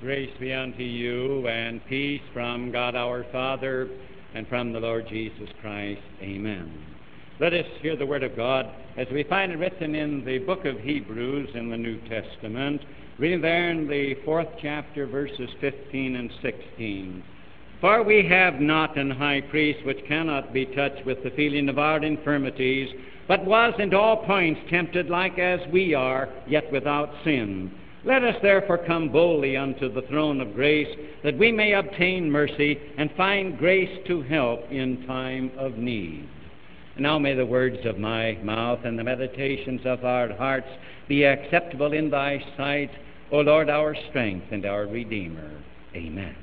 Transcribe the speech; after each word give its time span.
Grace 0.00 0.30
be 0.40 0.50
unto 0.50 0.82
you 0.82 1.46
and 1.46 1.84
peace 1.84 2.22
from 2.32 2.72
God 2.72 2.94
our 2.94 3.26
Father 3.30 3.86
and 4.34 4.48
from 4.48 4.72
the 4.72 4.80
Lord 4.80 5.06
Jesus 5.06 5.50
Christ. 5.60 6.00
Amen. 6.22 6.72
Let 7.38 7.52
us 7.52 7.66
hear 7.82 7.96
the 7.96 8.06
Word 8.06 8.22
of 8.22 8.34
God 8.34 8.64
as 8.96 9.06
we 9.12 9.24
find 9.24 9.52
it 9.52 9.58
written 9.58 9.94
in 9.94 10.24
the 10.24 10.38
book 10.38 10.64
of 10.64 10.80
Hebrews 10.80 11.50
in 11.54 11.68
the 11.68 11.76
New 11.76 12.00
Testament, 12.08 12.80
reading 13.18 13.42
there 13.42 13.68
in 13.68 13.86
the 13.86 14.14
fourth 14.24 14.48
chapter, 14.62 15.06
verses 15.06 15.50
15 15.60 16.16
and 16.16 16.30
16. 16.40 17.22
For 17.82 18.02
we 18.02 18.26
have 18.26 18.54
not 18.54 18.96
an 18.96 19.10
high 19.10 19.42
priest 19.50 19.84
which 19.84 20.02
cannot 20.08 20.54
be 20.54 20.64
touched 20.64 21.04
with 21.04 21.22
the 21.22 21.30
feeling 21.32 21.68
of 21.68 21.78
our 21.78 22.02
infirmities, 22.02 22.88
but 23.28 23.44
was 23.44 23.74
in 23.78 23.92
all 23.92 24.24
points 24.24 24.62
tempted 24.70 25.10
like 25.10 25.38
as 25.38 25.60
we 25.70 25.92
are, 25.92 26.30
yet 26.48 26.72
without 26.72 27.10
sin. 27.22 27.70
Let 28.04 28.24
us 28.24 28.36
therefore 28.40 28.78
come 28.78 29.10
boldly 29.10 29.58
unto 29.58 29.92
the 29.92 30.02
throne 30.02 30.40
of 30.40 30.54
grace, 30.54 30.88
that 31.22 31.36
we 31.36 31.52
may 31.52 31.74
obtain 31.74 32.30
mercy 32.30 32.78
and 32.96 33.10
find 33.14 33.58
grace 33.58 33.90
to 34.06 34.22
help 34.22 34.70
in 34.70 35.04
time 35.06 35.52
of 35.58 35.76
need. 35.76 36.26
And 36.94 37.02
now 37.02 37.18
may 37.18 37.34
the 37.34 37.44
words 37.44 37.84
of 37.84 37.98
my 37.98 38.38
mouth 38.42 38.80
and 38.84 38.98
the 38.98 39.04
meditations 39.04 39.82
of 39.84 40.04
our 40.04 40.34
hearts 40.34 40.68
be 41.08 41.24
acceptable 41.24 41.92
in 41.92 42.08
thy 42.08 42.42
sight, 42.56 42.90
O 43.32 43.40
Lord, 43.40 43.68
our 43.68 43.94
strength 44.08 44.46
and 44.50 44.64
our 44.64 44.86
Redeemer. 44.86 45.62
Amen. 45.94 46.36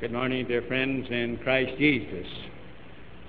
Good 0.00 0.12
morning, 0.12 0.48
dear 0.48 0.62
friends 0.62 1.06
in 1.10 1.38
Christ 1.44 1.78
Jesus. 1.78 2.26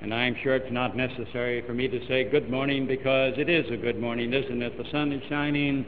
And 0.01 0.11
I'm 0.11 0.35
sure 0.41 0.55
it's 0.55 0.71
not 0.71 0.97
necessary 0.97 1.63
for 1.67 1.75
me 1.75 1.87
to 1.87 2.07
say 2.07 2.23
good 2.23 2.49
morning 2.49 2.87
because 2.87 3.33
it 3.37 3.49
is 3.49 3.69
a 3.71 3.77
good 3.77 3.99
morning, 3.99 4.33
isn't 4.33 4.61
it? 4.61 4.75
The 4.75 4.89
sun 4.91 5.11
is 5.11 5.21
shining 5.29 5.85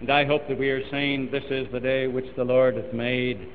and 0.00 0.10
I 0.10 0.24
hope 0.24 0.48
that 0.48 0.58
we 0.58 0.70
are 0.70 0.88
saying, 0.90 1.30
This 1.30 1.44
is 1.50 1.66
the 1.72 1.80
day 1.80 2.06
which 2.06 2.26
the 2.36 2.44
Lord 2.44 2.76
hath 2.76 2.92
made. 2.92 3.48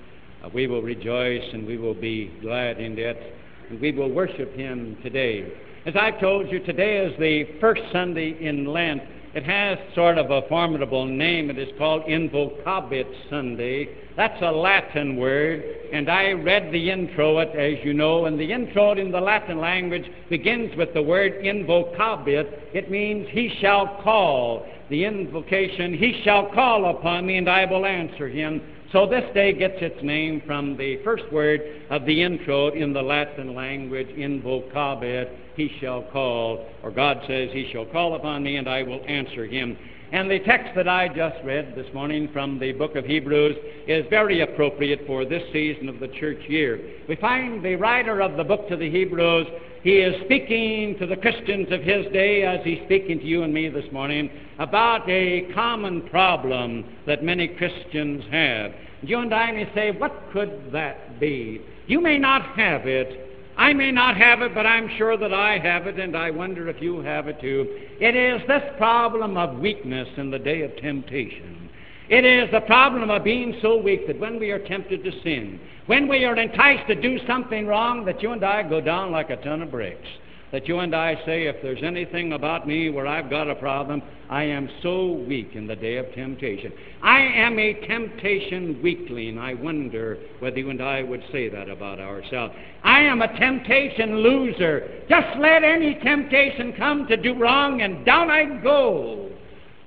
Uh, 0.43 0.49
we 0.53 0.67
will 0.67 0.81
rejoice 0.81 1.43
and 1.53 1.67
we 1.67 1.77
will 1.77 1.93
be 1.93 2.31
glad 2.41 2.79
in 2.79 2.97
it. 2.97 3.35
And 3.69 3.79
we 3.79 3.91
will 3.91 4.11
worship 4.11 4.55
Him 4.55 4.97
today. 5.03 5.51
As 5.85 5.95
I've 5.99 6.19
told 6.19 6.49
you, 6.51 6.59
today 6.59 7.05
is 7.05 7.17
the 7.19 7.59
first 7.59 7.81
Sunday 7.91 8.37
in 8.39 8.65
Lent. 8.65 9.01
It 9.33 9.43
has 9.43 9.77
sort 9.93 10.17
of 10.17 10.31
a 10.31 10.47
formidable 10.47 11.05
name. 11.05 11.49
It 11.49 11.59
is 11.59 11.69
called 11.77 12.03
Invocabit 12.03 13.05
Sunday. 13.29 13.87
That's 14.17 14.41
a 14.41 14.51
Latin 14.51 15.17
word, 15.17 15.63
and 15.93 16.09
I 16.09 16.31
read 16.31 16.73
the 16.73 16.89
introit, 16.89 17.49
as 17.55 17.75
you 17.85 17.93
know, 17.93 18.25
and 18.25 18.39
the 18.39 18.51
introit 18.51 18.97
in 18.97 19.11
the 19.11 19.21
Latin 19.21 19.59
language 19.59 20.03
begins 20.29 20.75
with 20.75 20.93
the 20.93 21.01
word 21.01 21.33
invocabit. 21.43 22.73
It 22.73 22.89
means 22.89 23.27
he 23.29 23.55
shall 23.61 24.01
call 24.03 24.65
the 24.89 25.05
invocation, 25.05 25.93
He 25.93 26.21
shall 26.23 26.51
call 26.53 26.89
upon 26.89 27.25
me, 27.25 27.37
and 27.37 27.49
I 27.49 27.65
will 27.65 27.85
answer 27.85 28.27
him. 28.27 28.61
So 28.91 29.05
this 29.05 29.23
day 29.35 29.53
gets 29.53 29.75
its 29.81 30.01
name 30.03 30.41
from 30.47 30.75
the 30.75 30.97
first 31.03 31.31
word 31.31 31.61
of 31.91 32.05
the 32.05 32.23
introit 32.23 32.73
in 32.73 32.91
the 32.91 33.01
Latin 33.01 33.53
language, 33.53 34.09
invocabit, 34.09 35.29
He 35.55 35.71
shall 35.79 36.03
call, 36.11 36.65
or 36.81 36.89
God 36.89 37.19
says, 37.27 37.49
He 37.53 37.69
shall 37.71 37.85
call 37.85 38.15
upon 38.15 38.41
me, 38.41 38.57
and 38.57 38.67
I 38.67 38.81
will 38.81 39.03
answer 39.07 39.45
him. 39.45 39.77
And 40.11 40.29
the 40.29 40.39
text 40.39 40.71
that 40.75 40.87
I 40.87 41.07
just 41.07 41.37
read 41.45 41.75
this 41.75 41.85
morning 41.93 42.29
from 42.33 42.57
the 42.57 42.71
book 42.71 42.95
of 42.95 43.05
Hebrews 43.05 43.55
is 43.87 44.07
very 44.09 44.41
appropriate 44.41 45.01
for 45.05 45.23
this 45.23 45.43
season 45.53 45.87
of 45.87 45.99
the 45.99 46.07
church 46.07 46.39
year. 46.47 46.79
We 47.07 47.15
find 47.17 47.63
the 47.63 47.75
writer 47.75 48.23
of 48.23 48.35
the 48.35 48.43
book 48.43 48.67
to 48.69 48.75
the 48.75 48.89
Hebrews 48.89 49.45
he 49.81 49.99
is 49.99 50.15
speaking 50.25 50.97
to 50.99 51.05
the 51.05 51.15
Christians 51.15 51.67
of 51.71 51.81
his 51.81 52.05
day 52.11 52.43
as 52.43 52.59
he's 52.63 52.81
speaking 52.85 53.19
to 53.19 53.25
you 53.25 53.43
and 53.43 53.53
me 53.53 53.69
this 53.69 53.89
morning 53.91 54.29
about 54.57 55.09
a 55.09 55.51
common 55.53 56.01
problem 56.09 56.83
that 57.07 57.23
many 57.23 57.47
Christians 57.47 58.23
have. 58.29 58.73
You 59.01 59.19
and 59.19 59.33
I 59.33 59.51
may 59.51 59.71
say, 59.73 59.91
what 59.91 60.13
could 60.33 60.71
that 60.73 61.19
be? 61.19 61.61
You 61.87 62.01
may 62.01 62.17
not 62.17 62.41
have 62.57 62.87
it. 62.87 63.27
I 63.55 63.73
may 63.73 63.91
not 63.91 64.17
have 64.17 64.41
it, 64.41 64.53
but 64.53 64.65
I'm 64.65 64.89
sure 64.97 65.17
that 65.17 65.33
I 65.33 65.57
have 65.59 65.87
it, 65.87 65.99
and 65.99 66.15
I 66.15 66.31
wonder 66.31 66.69
if 66.69 66.81
you 66.81 66.99
have 67.01 67.27
it 67.27 67.39
too. 67.41 67.65
It 67.99 68.15
is 68.15 68.45
this 68.47 68.63
problem 68.77 69.37
of 69.37 69.59
weakness 69.59 70.07
in 70.17 70.31
the 70.31 70.39
day 70.39 70.61
of 70.61 70.75
temptation. 70.77 71.68
It 72.09 72.25
is 72.25 72.49
the 72.51 72.61
problem 72.61 73.11
of 73.11 73.23
being 73.23 73.55
so 73.61 73.77
weak 73.77 74.07
that 74.07 74.19
when 74.19 74.39
we 74.39 74.49
are 74.49 74.57
tempted 74.57 75.03
to 75.03 75.11
sin, 75.21 75.59
when 75.85 76.07
we 76.07 76.25
are 76.25 76.35
enticed 76.35 76.87
to 76.87 76.95
do 76.99 77.19
something 77.27 77.67
wrong, 77.67 78.03
that 78.05 78.23
you 78.23 78.31
and 78.31 78.43
I 78.43 78.67
go 78.67 78.81
down 78.81 79.11
like 79.11 79.29
a 79.29 79.35
ton 79.37 79.61
of 79.61 79.69
bricks. 79.69 80.07
That 80.51 80.67
you 80.67 80.79
and 80.79 80.95
I 80.95 81.13
say, 81.27 81.45
if 81.45 81.57
there's 81.61 81.83
anything 81.83 82.33
about 82.33 82.67
me 82.67 82.89
where 82.89 83.05
I've 83.05 83.29
got 83.29 83.47
a 83.47 83.53
problem, 83.53 84.01
I 84.27 84.43
am 84.45 84.67
so 84.81 85.11
weak 85.27 85.51
in 85.53 85.67
the 85.67 85.75
day 85.75 85.97
of 85.97 86.11
temptation. 86.15 86.73
I 87.03 87.19
am 87.19 87.59
a 87.59 87.73
temptation 87.85 88.81
weakling. 88.81 89.37
I 89.37 89.53
wonder 89.53 90.17
whether 90.39 90.57
you 90.57 90.71
and 90.71 90.81
I 90.81 91.03
would 91.03 91.23
say 91.31 91.49
that 91.49 91.69
about 91.69 91.99
ourselves. 91.99 92.55
I 92.83 93.01
am 93.01 93.21
a 93.21 93.37
temptation 93.37 94.17
loser. 94.17 95.03
Just 95.07 95.37
let 95.37 95.63
any 95.63 95.93
temptation 96.01 96.73
come 96.73 97.05
to 97.05 97.17
do 97.17 97.35
wrong, 97.35 97.83
and 97.83 98.03
down 98.03 98.31
I 98.31 98.61
go. 98.63 99.28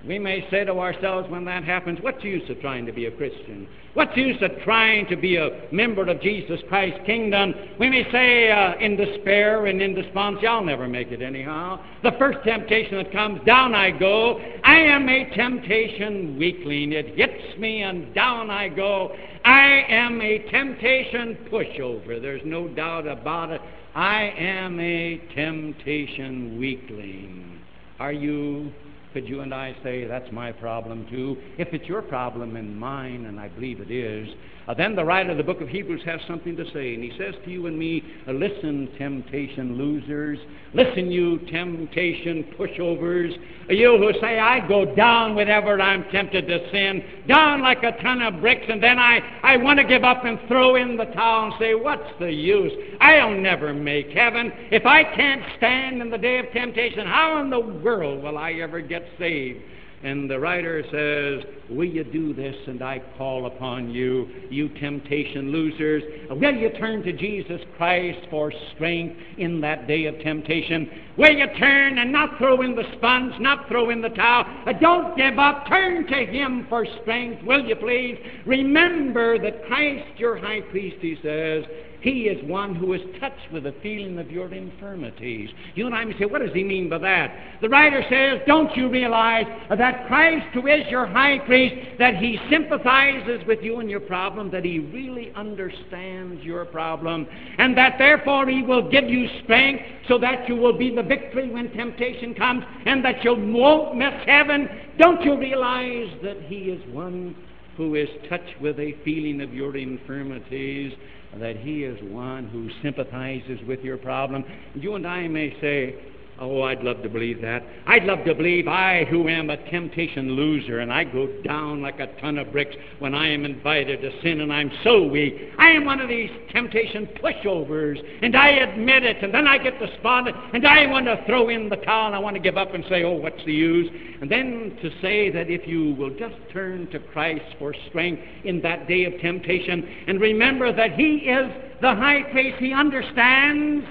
We 0.06 0.18
may 0.18 0.48
say 0.50 0.64
to 0.64 0.72
ourselves 0.80 1.30
when 1.30 1.44
that 1.44 1.62
happens, 1.62 2.00
what's 2.00 2.20
the 2.22 2.28
use 2.28 2.48
of 2.50 2.60
trying 2.60 2.86
to 2.86 2.92
be 2.92 3.06
a 3.06 3.10
Christian? 3.10 3.68
What's 3.94 4.12
the 4.16 4.22
use 4.22 4.42
of 4.42 4.50
trying 4.64 5.06
to 5.08 5.16
be 5.16 5.36
a 5.36 5.68
member 5.70 6.08
of 6.08 6.20
Jesus 6.20 6.60
Christ's 6.68 6.98
kingdom? 7.06 7.54
We 7.78 7.88
may 7.88 8.10
say 8.10 8.50
uh, 8.50 8.78
in 8.78 8.96
despair 8.96 9.66
and 9.66 9.80
in 9.80 9.94
despondency, 9.94 10.46
I'll 10.48 10.64
never 10.64 10.88
make 10.88 11.12
it 11.12 11.22
anyhow. 11.22 11.84
The 12.02 12.12
first 12.18 12.38
temptation 12.42 12.96
that 12.96 13.12
comes, 13.12 13.44
down 13.46 13.76
I 13.76 13.92
go. 13.92 14.40
I 14.64 14.80
am 14.80 15.08
a 15.08 15.30
temptation 15.36 16.36
weakling. 16.36 16.92
It 16.92 17.16
hits 17.16 17.58
me 17.58 17.82
and 17.82 18.12
down 18.12 18.50
I 18.50 18.70
go. 18.70 19.14
I 19.44 19.84
am 19.88 20.20
a 20.20 20.38
temptation 20.50 21.46
pushover. 21.48 22.20
There's 22.20 22.42
no 22.44 22.66
doubt 22.66 23.06
about 23.06 23.50
it. 23.50 23.60
I 23.94 24.34
am 24.36 24.80
a 24.80 25.18
temptation 25.34 26.58
weakling. 26.58 27.60
Are 28.00 28.12
you 28.12 28.72
could 29.12 29.28
you 29.28 29.40
and 29.40 29.52
I 29.54 29.76
say, 29.82 30.06
that's 30.06 30.30
my 30.32 30.52
problem 30.52 31.06
too? 31.10 31.36
If 31.58 31.68
it's 31.72 31.86
your 31.86 32.02
problem 32.02 32.56
and 32.56 32.78
mine, 32.78 33.26
and 33.26 33.38
I 33.38 33.48
believe 33.48 33.80
it 33.80 33.90
is, 33.90 34.28
then 34.76 34.94
the 34.94 35.04
writer 35.04 35.30
of 35.30 35.36
the 35.36 35.42
book 35.42 35.60
of 35.60 35.68
Hebrews 35.68 36.02
has 36.04 36.20
something 36.26 36.56
to 36.56 36.64
say. 36.72 36.94
And 36.94 37.02
he 37.02 37.12
says 37.18 37.34
to 37.44 37.50
you 37.50 37.66
and 37.66 37.78
me, 37.78 38.02
uh, 38.28 38.32
listen, 38.32 38.88
temptation 38.96 39.76
losers. 39.76 40.38
Listen, 40.72 41.10
you 41.10 41.38
temptation 41.50 42.44
pushovers. 42.58 43.36
Uh, 43.68 43.72
you 43.72 43.98
who 43.98 44.12
say, 44.20 44.38
I 44.38 44.66
go 44.66 44.94
down 44.94 45.34
whenever 45.34 45.80
I'm 45.80 46.04
tempted 46.10 46.46
to 46.46 46.70
sin, 46.70 47.02
down 47.26 47.60
like 47.62 47.82
a 47.82 48.00
ton 48.02 48.22
of 48.22 48.40
bricks, 48.40 48.66
and 48.68 48.82
then 48.82 48.98
I, 48.98 49.20
I 49.42 49.56
want 49.56 49.78
to 49.78 49.84
give 49.84 50.04
up 50.04 50.24
and 50.24 50.38
throw 50.48 50.76
in 50.76 50.96
the 50.96 51.06
towel 51.06 51.46
and 51.46 51.54
say, 51.58 51.74
what's 51.74 52.18
the 52.20 52.32
use? 52.32 52.72
I'll 53.00 53.36
never 53.36 53.74
make 53.74 54.10
heaven. 54.10 54.52
If 54.70 54.86
I 54.86 55.04
can't 55.04 55.42
stand 55.56 56.00
in 56.00 56.10
the 56.10 56.18
day 56.18 56.38
of 56.38 56.46
temptation, 56.52 57.06
how 57.06 57.40
in 57.40 57.50
the 57.50 57.60
world 57.60 58.22
will 58.22 58.38
I 58.38 58.52
ever 58.52 58.80
get 58.80 59.04
saved? 59.18 59.60
And 60.02 60.28
the 60.28 60.38
writer 60.38 60.82
says, 60.90 61.44
Will 61.70 61.88
you 61.88 62.04
do 62.04 62.34
this? 62.34 62.56
And 62.66 62.82
I 62.82 63.00
call 63.16 63.46
upon 63.46 63.90
you, 63.90 64.28
you 64.50 64.68
temptation 64.68 65.52
losers. 65.52 66.02
Will 66.30 66.54
you 66.54 66.70
turn 66.70 67.02
to 67.04 67.12
Jesus 67.12 67.60
Christ 67.76 68.18
for 68.28 68.52
strength 68.74 69.16
in 69.38 69.60
that 69.60 69.86
day 69.86 70.06
of 70.06 70.18
temptation? 70.20 70.90
Will 71.16 71.32
you 71.32 71.46
turn 71.58 71.98
and 71.98 72.10
not 72.10 72.36
throw 72.38 72.62
in 72.62 72.74
the 72.74 72.84
sponge, 72.96 73.34
not 73.38 73.68
throw 73.68 73.90
in 73.90 74.02
the 74.02 74.08
towel? 74.10 74.44
Don't 74.80 75.16
give 75.16 75.38
up. 75.38 75.66
Turn 75.68 76.06
to 76.08 76.26
Him 76.26 76.66
for 76.68 76.84
strength, 77.02 77.42
will 77.44 77.64
you 77.64 77.76
please? 77.76 78.18
Remember 78.44 79.38
that 79.38 79.66
Christ, 79.66 80.18
your 80.18 80.36
high 80.36 80.62
priest, 80.62 80.96
he 81.00 81.16
says, 81.22 81.64
he 82.02 82.22
is 82.22 82.42
one 82.48 82.74
who 82.74 82.92
is 82.94 83.00
touched 83.20 83.52
with 83.52 83.62
the 83.62 83.74
feeling 83.80 84.18
of 84.18 84.30
your 84.30 84.52
infirmities. 84.52 85.50
You 85.76 85.86
and 85.86 85.94
I 85.94 86.04
may 86.04 86.18
say, 86.18 86.24
what 86.24 86.42
does 86.42 86.52
he 86.52 86.64
mean 86.64 86.88
by 86.88 86.98
that? 86.98 87.60
The 87.60 87.68
writer 87.68 88.02
says, 88.10 88.40
don't 88.46 88.76
you 88.76 88.88
realize 88.88 89.46
that 89.70 90.08
Christ, 90.08 90.46
who 90.52 90.66
is 90.66 90.84
your 90.90 91.06
high 91.06 91.38
priest, 91.46 91.98
that 92.00 92.16
he 92.16 92.40
sympathizes 92.50 93.46
with 93.46 93.60
you 93.62 93.78
and 93.78 93.88
your 93.88 94.00
problem, 94.00 94.50
that 94.50 94.64
he 94.64 94.80
really 94.80 95.32
understands 95.36 96.42
your 96.42 96.64
problem, 96.64 97.26
and 97.58 97.76
that 97.76 97.98
therefore 97.98 98.48
he 98.48 98.62
will 98.62 98.90
give 98.90 99.04
you 99.04 99.28
strength 99.44 99.84
so 100.08 100.18
that 100.18 100.48
you 100.48 100.56
will 100.56 100.76
be 100.76 100.92
the 100.92 101.04
victory 101.04 101.50
when 101.50 101.70
temptation 101.72 102.34
comes, 102.34 102.64
and 102.84 103.04
that 103.04 103.22
you 103.22 103.34
won't 103.34 103.96
miss 103.96 104.14
heaven? 104.26 104.68
Don't 104.98 105.22
you 105.22 105.38
realize 105.38 106.08
that 106.24 106.42
he 106.42 106.56
is 106.64 106.82
one 106.92 107.36
who 107.76 107.94
is 107.94 108.08
touched 108.28 108.60
with 108.60 108.78
a 108.78 108.96
feeling 109.04 109.40
of 109.40 109.52
your 109.52 109.76
infirmities? 109.76 110.92
that 111.38 111.56
He 111.56 111.84
is 111.84 111.98
one 112.02 112.48
who 112.48 112.68
sympathizes 112.82 113.58
with 113.66 113.80
your 113.80 113.96
problem. 113.96 114.44
You 114.74 114.96
and 114.96 115.06
I 115.06 115.28
may 115.28 115.56
say, 115.60 116.11
Oh, 116.44 116.62
I'd 116.62 116.82
love 116.82 117.04
to 117.04 117.08
believe 117.08 117.40
that. 117.42 117.62
I'd 117.86 118.02
love 118.02 118.24
to 118.24 118.34
believe 118.34 118.66
I, 118.66 119.04
who 119.04 119.28
am 119.28 119.48
a 119.48 119.56
temptation 119.70 120.32
loser, 120.32 120.80
and 120.80 120.92
I 120.92 121.04
go 121.04 121.28
down 121.44 121.82
like 121.82 122.00
a 122.00 122.08
ton 122.20 122.36
of 122.36 122.50
bricks 122.50 122.74
when 122.98 123.14
I 123.14 123.28
am 123.28 123.44
invited 123.44 124.00
to 124.00 124.10
sin, 124.22 124.40
and 124.40 124.52
I'm 124.52 124.72
so 124.82 125.04
weak. 125.04 125.52
I 125.56 125.68
am 125.68 125.84
one 125.84 126.00
of 126.00 126.08
these 126.08 126.30
temptation 126.50 127.08
pushovers, 127.22 128.02
and 128.22 128.34
I 128.36 128.48
admit 128.48 129.04
it, 129.04 129.22
and 129.22 129.32
then 129.32 129.46
I 129.46 129.56
get 129.56 129.78
despondent, 129.78 130.36
and 130.52 130.66
I 130.66 130.84
want 130.88 131.06
to 131.06 131.22
throw 131.26 131.48
in 131.48 131.68
the 131.68 131.76
towel, 131.76 132.08
and 132.08 132.16
I 132.16 132.18
want 132.18 132.34
to 132.34 132.42
give 132.42 132.56
up 132.56 132.74
and 132.74 132.84
say, 132.88 133.04
oh, 133.04 133.12
what's 133.12 133.44
the 133.46 133.52
use? 133.52 133.88
And 134.20 134.28
then 134.28 134.76
to 134.82 134.90
say 135.00 135.30
that 135.30 135.48
if 135.48 135.68
you 135.68 135.94
will 135.94 136.10
just 136.10 136.34
turn 136.52 136.90
to 136.90 136.98
Christ 136.98 137.54
for 137.60 137.72
strength 137.88 138.20
in 138.42 138.60
that 138.62 138.88
day 138.88 139.04
of 139.04 139.12
temptation, 139.20 139.88
and 140.08 140.20
remember 140.20 140.72
that 140.74 140.94
He 140.94 141.18
is 141.18 141.52
the 141.80 141.94
high 141.94 142.24
priest, 142.32 142.56
He 142.58 142.72
understands 142.72 143.86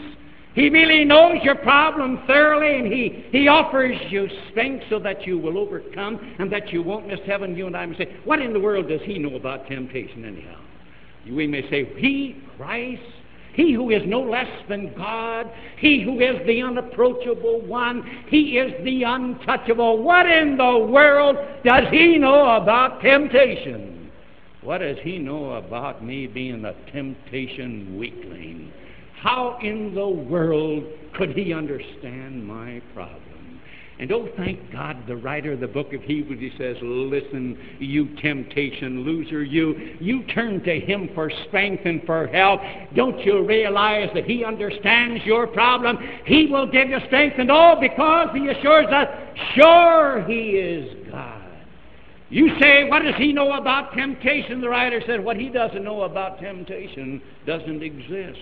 he 0.54 0.70
really 0.70 1.06
knows 1.06 1.38
your 1.44 1.56
problem 1.56 2.24
thoroughly, 2.28 2.78
and 2.78 2.88
he, 2.88 3.26
he 3.32 3.48
offers 3.48 3.98
you 4.10 4.28
strength 4.50 4.86
so 4.90 5.00
that 5.00 5.26
you 5.26 5.38
will 5.38 5.58
overcome 5.58 6.20
and 6.40 6.52
that 6.52 6.74
you 6.74 6.84
won't 6.84 7.08
miss 7.08 7.22
heaven. 7.26 7.56
You 7.56 7.68
and 7.68 7.78
I 7.78 7.86
may 7.86 7.98
say, 7.98 8.18
What 8.26 8.42
in 8.42 8.52
the 8.52 8.60
world 8.60 8.90
does 8.90 9.02
he 9.04 9.18
know 9.18 9.36
about 9.36 9.68
temptation, 9.68 10.26
anyhow? 10.26 10.60
We 11.30 11.48
may 11.48 11.70
say, 11.70 11.86
He, 11.98 12.44
Christ, 12.58 13.02
he 13.54 13.74
who 13.74 13.92
is 13.92 14.02
no 14.06 14.22
less 14.22 14.50
than 14.70 14.94
God, 14.96 15.50
He 15.78 16.02
who 16.04 16.20
is 16.20 16.46
the 16.46 16.62
unapproachable 16.62 17.62
one, 17.62 18.04
He 18.28 18.58
is 18.58 18.74
the 18.84 19.04
untouchable. 19.04 20.02
What 20.02 20.26
in 20.26 20.58
the 20.58 20.78
world 20.78 21.38
does 21.64 21.84
He 21.92 22.18
know 22.18 22.56
about 22.56 23.02
temptation? 23.02 24.12
What 24.62 24.80
does 24.80 24.98
He 25.02 25.18
know 25.18 25.54
about 25.54 26.04
me 26.04 26.28
being 26.28 26.64
a 26.66 26.74
temptation 26.92 27.98
weakling? 27.98 28.72
How 29.22 29.60
in 29.62 29.94
the 29.94 30.10
world 30.10 30.84
could 31.14 31.38
he 31.38 31.54
understand 31.54 32.44
my 32.44 32.82
problem? 32.96 33.62
And 34.00 34.12
oh, 34.12 34.28
thank 34.36 34.72
God, 34.72 34.98
the 35.06 35.16
writer 35.16 35.54
of 35.54 35.60
the 35.60 35.68
book 35.68 35.94
of 35.94 36.02
Hebrews, 36.02 36.40
he 36.40 36.58
says, 36.58 36.76
Listen, 36.82 37.56
you 37.78 38.16
temptation 38.16 39.02
loser, 39.02 39.44
you, 39.44 39.96
you 40.00 40.24
turn 40.24 40.64
to 40.64 40.80
him 40.80 41.12
for 41.14 41.32
strength 41.48 41.84
and 41.86 42.04
for 42.04 42.26
help. 42.26 42.62
Don't 42.96 43.24
you 43.24 43.46
realize 43.46 44.10
that 44.16 44.26
he 44.26 44.44
understands 44.44 45.24
your 45.24 45.46
problem? 45.46 46.00
He 46.26 46.48
will 46.48 46.66
give 46.66 46.90
you 46.90 46.98
strength, 47.06 47.36
and 47.38 47.52
all 47.52 47.80
because 47.80 48.30
he 48.34 48.48
assures 48.48 48.88
us, 48.88 49.08
sure, 49.54 50.26
he 50.28 50.54
is 50.54 51.12
God. 51.12 51.44
You 52.32 52.58
say, 52.60 52.90
What 52.90 53.04
does 53.04 53.16
he 53.18 53.34
know 53.34 53.54
about 53.54 53.94
temptation? 53.94 54.62
The 54.62 54.70
writer 54.70 55.00
said, 55.06 55.24
What 55.24 55.38
he 55.38 55.50
doesn't 55.50 55.84
know 55.84 56.02
about 56.04 56.40
temptation 56.40 57.22
doesn't 57.46 57.84
exist. 57.84 58.40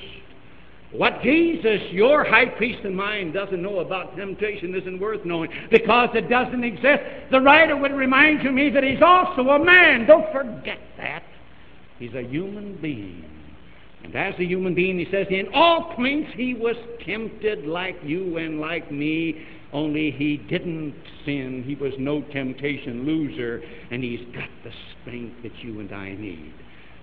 What 0.91 1.21
Jesus, 1.21 1.81
your 1.91 2.23
high 2.23 2.47
priest 2.47 2.83
and 2.83 2.95
mine, 2.95 3.31
doesn't 3.31 3.61
know 3.61 3.79
about 3.79 4.15
temptation 4.17 4.73
isn't 4.73 4.99
worth 4.99 5.23
knowing 5.23 5.51
because 5.69 6.09
it 6.15 6.29
doesn't 6.29 6.63
exist. 6.63 7.03
The 7.29 7.39
writer 7.39 7.77
would 7.77 7.91
remind 7.91 8.43
you 8.43 8.51
me 8.51 8.71
that 8.71 8.83
he's 8.83 9.01
also 9.01 9.49
a 9.49 9.63
man. 9.63 10.07
Don't 10.07 10.31
forget 10.31 10.79
that. 10.97 11.23
He's 11.99 12.13
a 12.15 12.23
human 12.23 12.79
being. 12.81 13.23
And 14.03 14.15
as 14.15 14.33
a 14.39 14.45
human 14.45 14.73
being, 14.73 14.97
he 14.97 15.05
says, 15.11 15.27
in 15.29 15.49
all 15.53 15.93
points 15.95 16.31
he 16.35 16.55
was 16.55 16.75
tempted 17.05 17.67
like 17.67 17.97
you 18.03 18.37
and 18.37 18.59
like 18.59 18.91
me, 18.91 19.45
only 19.71 20.09
he 20.09 20.37
didn't 20.37 20.95
sin. 21.25 21.63
He 21.67 21.75
was 21.75 21.93
no 21.99 22.21
temptation 22.21 23.05
loser, 23.05 23.61
and 23.91 24.03
he's 24.03 24.25
got 24.33 24.49
the 24.63 24.71
strength 25.01 25.43
that 25.43 25.55
you 25.59 25.79
and 25.81 25.91
I 25.91 26.13
need. 26.13 26.53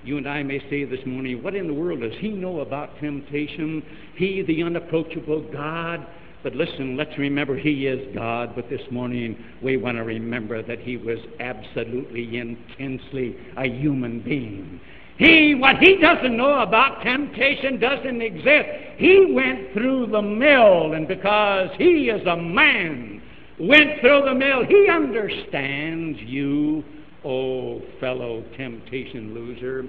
You 0.07 0.19
and 0.19 0.29
I 0.29 0.45
may 0.45 0.61
say 0.71 0.85
this 0.85 1.05
morning, 1.05 1.43
what 1.43 1.57
in 1.57 1.67
the 1.67 1.75
world 1.75 2.01
does 2.01 2.13
he 2.21 2.29
know 2.29 2.61
about 2.61 2.97
temptation? 3.01 3.83
He, 4.15 4.41
the 4.43 4.63
unapproachable 4.63 5.41
God. 5.53 6.07
But 6.45 6.55
listen, 6.55 6.97
let's 6.97 7.19
remember 7.19 7.57
he 7.57 7.89
is 7.89 8.15
God. 8.15 8.53
But 8.55 8.71
this 8.71 8.83
morning 8.93 9.37
we 9.65 9.77
want 9.77 9.97
to 9.97 10.05
remember 10.05 10.63
that 10.63 10.79
he 10.79 10.97
was 10.97 11.19
absolutely, 11.41 12.39
intensely 12.39 13.37
a 13.57 13.65
human 13.65 14.21
being. 14.21 14.81
He, 15.19 15.57
what 15.57 15.79
he 15.79 15.97
doesn't 15.97 16.37
know 16.37 16.61
about 16.61 17.03
temptation 17.03 17.81
doesn't 17.81 18.23
exist. 18.23 18.69
He 18.99 19.33
went 19.35 19.73
through 19.73 20.07
the 20.13 20.23
mill, 20.23 20.93
and 20.93 21.09
because 21.09 21.71
he 21.79 22.11
is 22.11 22.25
a 22.29 22.37
man, 22.37 23.21
went 23.59 24.01
through 24.01 24.23
the 24.25 24.35
mill, 24.35 24.65
he 24.65 24.87
understands 24.89 26.21
you 26.21 26.85
Oh, 27.29 27.83
fellow 27.99 28.45
temptation 28.57 29.35
loser, 29.35 29.85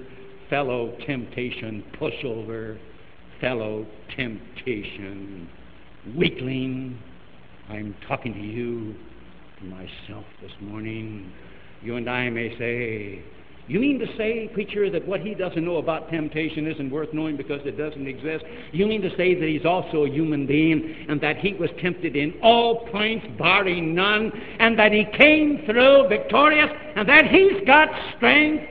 fellow 0.50 0.92
temptation 1.06 1.84
pushover, 1.96 2.76
fellow 3.40 3.86
temptation 4.16 5.48
weakling, 6.16 6.98
I'm 7.68 7.94
talking 8.08 8.34
to 8.34 8.40
you, 8.40 8.96
to 9.60 9.64
myself 9.66 10.24
this 10.42 10.50
morning. 10.60 11.32
You 11.80 11.94
and 11.94 12.10
I 12.10 12.28
may 12.28 12.58
say, 12.58 13.22
you 13.68 13.80
mean 13.80 13.98
to 13.98 14.06
say, 14.16 14.48
preacher, 14.54 14.88
that 14.90 15.06
what 15.06 15.20
he 15.20 15.34
doesn't 15.34 15.62
know 15.62 15.76
about 15.76 16.10
temptation 16.10 16.66
isn't 16.66 16.90
worth 16.90 17.12
knowing 17.12 17.36
because 17.36 17.60
it 17.66 17.76
doesn't 17.76 18.06
exist? 18.06 18.44
You 18.72 18.86
mean 18.86 19.02
to 19.02 19.14
say 19.16 19.34
that 19.34 19.46
he's 19.46 19.66
also 19.66 20.04
a 20.04 20.10
human 20.10 20.46
being 20.46 21.06
and 21.08 21.20
that 21.20 21.36
he 21.36 21.52
was 21.52 21.68
tempted 21.80 22.16
in 22.16 22.34
all 22.42 22.86
points, 22.88 23.26
barring 23.38 23.94
none, 23.94 24.32
and 24.58 24.78
that 24.78 24.92
he 24.92 25.04
came 25.16 25.64
through 25.66 26.08
victorious 26.08 26.70
and 26.96 27.06
that 27.08 27.26
he's 27.26 27.64
got 27.66 27.88
strength 28.16 28.64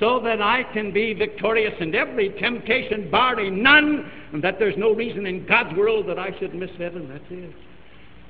so 0.00 0.18
that 0.18 0.42
I 0.42 0.64
can 0.72 0.92
be 0.92 1.14
victorious 1.14 1.74
in 1.78 1.94
every 1.94 2.30
temptation, 2.40 3.08
barring 3.10 3.62
none, 3.62 4.10
and 4.32 4.42
that 4.42 4.58
there's 4.58 4.76
no 4.76 4.92
reason 4.94 5.26
in 5.26 5.46
God's 5.46 5.76
world 5.76 6.08
that 6.08 6.18
I 6.18 6.36
should 6.38 6.54
miss 6.54 6.70
heaven? 6.76 7.08
That's 7.08 7.24
it. 7.30 7.54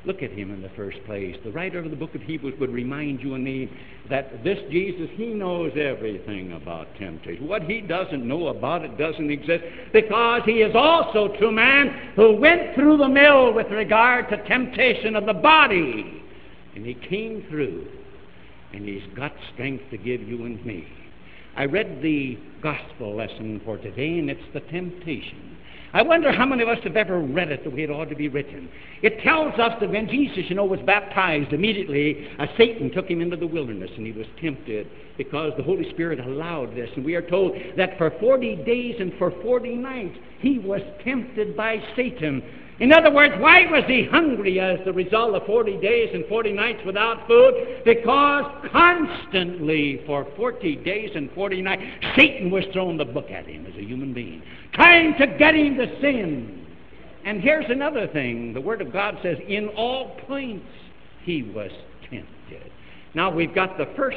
Look 0.06 0.22
at 0.22 0.30
him 0.30 0.50
in 0.50 0.62
the 0.62 0.70
first 0.70 0.96
place. 1.04 1.36
The 1.44 1.50
writer 1.50 1.78
of 1.78 1.90
the 1.90 1.96
book 1.96 2.14
of 2.14 2.22
Hebrews 2.22 2.58
would 2.58 2.72
remind 2.72 3.20
you 3.20 3.34
and 3.34 3.44
me 3.44 3.70
that 4.08 4.42
this 4.42 4.58
Jesus, 4.70 5.10
he 5.12 5.26
knows 5.26 5.72
everything 5.76 6.52
about 6.52 6.94
temptation. 6.96 7.46
What 7.46 7.64
he 7.64 7.82
doesn't 7.82 8.26
know 8.26 8.48
about 8.48 8.82
it 8.82 8.96
doesn't 8.96 9.30
exist 9.30 9.62
because 9.92 10.40
he 10.46 10.62
is 10.62 10.74
also 10.74 11.36
true 11.36 11.52
man 11.52 12.12
who 12.16 12.34
went 12.34 12.74
through 12.74 12.96
the 12.96 13.08
mill 13.08 13.52
with 13.52 13.70
regard 13.70 14.30
to 14.30 14.42
temptation 14.48 15.16
of 15.16 15.26
the 15.26 15.34
body. 15.34 16.22
And 16.74 16.86
he 16.86 16.94
came 16.94 17.44
through, 17.50 17.86
and 18.72 18.88
he's 18.88 19.02
got 19.14 19.32
strength 19.52 19.84
to 19.90 19.98
give 19.98 20.22
you 20.22 20.46
and 20.46 20.64
me. 20.64 20.88
I 21.56 21.66
read 21.66 22.00
the 22.00 22.38
gospel 22.62 23.16
lesson 23.16 23.60
for 23.66 23.76
today, 23.76 24.18
and 24.18 24.30
it's 24.30 24.40
the 24.54 24.60
temptation. 24.60 25.49
I 25.92 26.02
wonder 26.02 26.30
how 26.30 26.46
many 26.46 26.62
of 26.62 26.68
us 26.68 26.78
have 26.84 26.96
ever 26.96 27.18
read 27.18 27.50
it 27.50 27.64
the 27.64 27.70
way 27.70 27.82
it 27.82 27.90
ought 27.90 28.10
to 28.10 28.14
be 28.14 28.28
written. 28.28 28.68
It 29.02 29.20
tells 29.22 29.54
us 29.54 29.72
that 29.80 29.90
when 29.90 30.08
Jesus, 30.08 30.44
you 30.48 30.54
know, 30.54 30.64
was 30.64 30.78
baptized, 30.86 31.52
immediately 31.52 32.28
uh, 32.38 32.46
Satan 32.56 32.92
took 32.92 33.08
him 33.08 33.20
into 33.20 33.36
the 33.36 33.46
wilderness 33.46 33.90
and 33.96 34.06
he 34.06 34.12
was 34.12 34.26
tempted 34.40 34.86
because 35.18 35.52
the 35.56 35.64
Holy 35.64 35.90
Spirit 35.90 36.20
allowed 36.20 36.76
this. 36.76 36.88
And 36.94 37.04
we 37.04 37.16
are 37.16 37.28
told 37.28 37.56
that 37.76 37.98
for 37.98 38.12
40 38.20 38.56
days 38.64 38.96
and 39.00 39.12
for 39.18 39.32
40 39.42 39.74
nights 39.74 40.16
he 40.38 40.60
was 40.60 40.80
tempted 41.02 41.56
by 41.56 41.82
Satan. 41.96 42.42
In 42.80 42.94
other 42.94 43.12
words, 43.12 43.34
why 43.38 43.66
was 43.70 43.84
he 43.86 44.08
hungry 44.10 44.58
as 44.58 44.78
the 44.86 44.92
result 44.92 45.34
of 45.34 45.44
40 45.46 45.76
days 45.82 46.08
and 46.14 46.24
40 46.26 46.52
nights 46.52 46.80
without 46.86 47.26
food? 47.28 47.82
Because 47.84 48.44
constantly 48.72 50.02
for 50.06 50.26
40 50.34 50.76
days 50.76 51.10
and 51.14 51.30
40 51.32 51.60
nights, 51.60 51.82
Satan 52.16 52.50
was 52.50 52.64
throwing 52.72 52.96
the 52.96 53.04
book 53.04 53.30
at 53.30 53.46
him 53.46 53.66
as 53.66 53.74
a 53.74 53.84
human 53.84 54.14
being, 54.14 54.42
trying 54.72 55.14
to 55.18 55.26
get 55.38 55.54
him 55.54 55.76
to 55.76 56.00
sin. 56.00 56.66
And 57.26 57.42
here's 57.42 57.68
another 57.68 58.06
thing 58.08 58.54
the 58.54 58.62
Word 58.62 58.80
of 58.80 58.90
God 58.90 59.18
says, 59.22 59.36
in 59.46 59.68
all 59.76 60.16
points 60.26 60.64
he 61.22 61.42
was 61.42 61.70
tempted. 62.08 62.72
Now 63.14 63.30
we've 63.30 63.54
got 63.54 63.76
the 63.76 63.88
first 63.94 64.16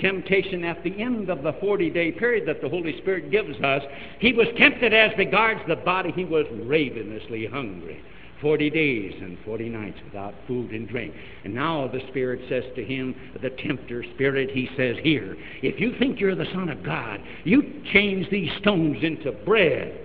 temptation 0.00 0.64
at 0.64 0.82
the 0.84 1.00
end 1.00 1.30
of 1.30 1.42
the 1.42 1.54
40 1.54 1.90
day 1.90 2.12
period 2.12 2.46
that 2.48 2.60
the 2.60 2.68
Holy 2.68 2.96
Spirit 2.98 3.30
gives 3.30 3.58
us. 3.62 3.82
He 4.20 4.32
was 4.32 4.46
tempted 4.58 4.92
as 4.92 5.16
regards 5.18 5.60
the 5.68 5.76
body, 5.76 6.12
he 6.12 6.24
was 6.24 6.46
ravenously 6.64 7.46
hungry. 7.46 8.02
40 8.40 8.70
days 8.70 9.14
and 9.22 9.38
40 9.44 9.68
nights 9.70 9.98
without 10.04 10.34
food 10.46 10.70
and 10.72 10.88
drink. 10.88 11.14
And 11.44 11.54
now 11.54 11.88
the 11.88 12.00
Spirit 12.08 12.40
says 12.48 12.64
to 12.74 12.84
him, 12.84 13.14
the 13.40 13.50
tempter 13.50 14.04
spirit, 14.14 14.50
he 14.50 14.68
says, 14.76 14.96
Here, 15.02 15.36
if 15.62 15.80
you 15.80 15.94
think 15.98 16.20
you're 16.20 16.34
the 16.34 16.50
Son 16.52 16.68
of 16.68 16.82
God, 16.82 17.20
you 17.44 17.82
change 17.92 18.28
these 18.30 18.50
stones 18.60 18.98
into 19.02 19.32
bread. 19.32 20.00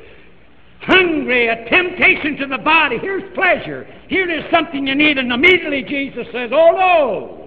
Hungry, 0.81 1.48
a 1.48 1.69
temptation 1.69 2.38
to 2.38 2.48
the 2.48 2.57
body. 2.57 2.98
Here's 2.98 3.31
pleasure. 3.36 3.86
Here 4.07 4.29
is 4.29 4.43
something 4.51 4.88
you 4.88 4.95
need. 4.95 5.17
And 5.17 5.31
immediately 5.31 5.83
Jesus 5.83 6.25
says, 6.31 6.50
Oh 6.53 6.71
no, 6.71 7.40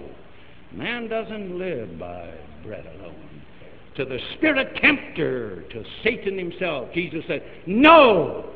Man 0.75 1.07
doesn't 1.07 1.57
live 1.57 1.97
by 1.97 2.29
bread 2.63 2.85
alone. 2.99 3.41
To 3.95 4.03
the 4.03 4.19
spirit 4.35 4.75
tempter, 4.81 5.61
to 5.71 5.83
Satan 6.03 6.37
himself, 6.37 6.89
Jesus 6.93 7.23
said, 7.27 7.43
No! 7.65 8.51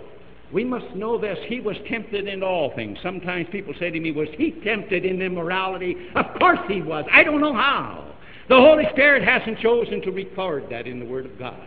We 0.52 0.66
must 0.66 0.96
know 0.96 1.18
this. 1.18 1.38
He 1.48 1.60
was 1.60 1.78
tempted 1.88 2.28
in 2.28 2.44
all 2.44 2.74
things. 2.76 2.98
Sometimes 3.02 3.48
people 3.52 3.74
say 3.80 3.90
to 3.90 4.00
me, 4.00 4.12
Was 4.12 4.28
he 4.36 4.52
tempted 4.52 5.06
in 5.06 5.22
immorality? 5.22 5.96
Of 6.16 6.26
course 6.40 6.60
he 6.68 6.82
was. 6.82 7.06
I 7.12 7.24
don't 7.24 7.40
know 7.40 7.54
how. 7.54 8.16
The 8.50 8.56
Holy 8.56 8.86
Spirit 8.92 9.24
hasn't 9.24 9.60
chosen 9.60 10.02
to 10.02 10.12
record 10.12 10.66
that 10.72 10.88
in 10.88 11.00
the 11.00 11.06
Word 11.06 11.26
of 11.26 11.38
God. 11.40 11.62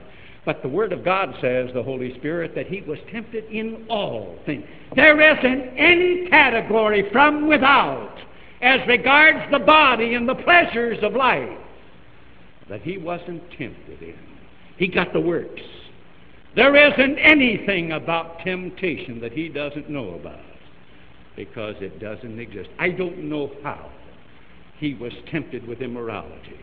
But 0.44 0.60
the 0.60 0.68
Word 0.68 0.92
of 0.92 1.04
God 1.04 1.34
says, 1.40 1.70
the 1.72 1.82
Holy 1.82 2.12
Spirit, 2.18 2.54
that 2.56 2.66
he 2.66 2.80
was 2.82 2.98
tempted 3.10 3.44
in 3.44 3.86
all 3.88 4.36
things. 4.44 4.66
There 4.96 5.18
isn't 5.20 5.78
any 5.78 6.28
category 6.28 7.08
from 7.12 7.46
without 7.46 8.18
as 8.62 8.80
regards 8.86 9.50
the 9.50 9.58
body 9.58 10.14
and 10.14 10.28
the 10.28 10.36
pleasures 10.36 10.98
of 11.02 11.14
life 11.14 11.58
that 12.68 12.80
he 12.80 12.96
wasn't 12.96 13.42
tempted 13.50 14.00
in. 14.00 14.18
He 14.76 14.86
got 14.88 15.12
the 15.12 15.20
works. 15.20 15.60
There 16.54 16.74
isn't 16.76 17.18
anything 17.18 17.92
about 17.92 18.38
temptation 18.40 19.20
that 19.20 19.32
he 19.32 19.48
doesn't 19.48 19.90
know 19.90 20.14
about 20.14 20.38
because 21.34 21.74
it 21.80 21.98
doesn't 21.98 22.38
exist. 22.38 22.70
I 22.78 22.90
don't 22.90 23.24
know 23.24 23.50
how 23.62 23.90
he 24.78 24.94
was 24.94 25.12
tempted 25.30 25.66
with 25.66 25.80
immorality, 25.80 26.60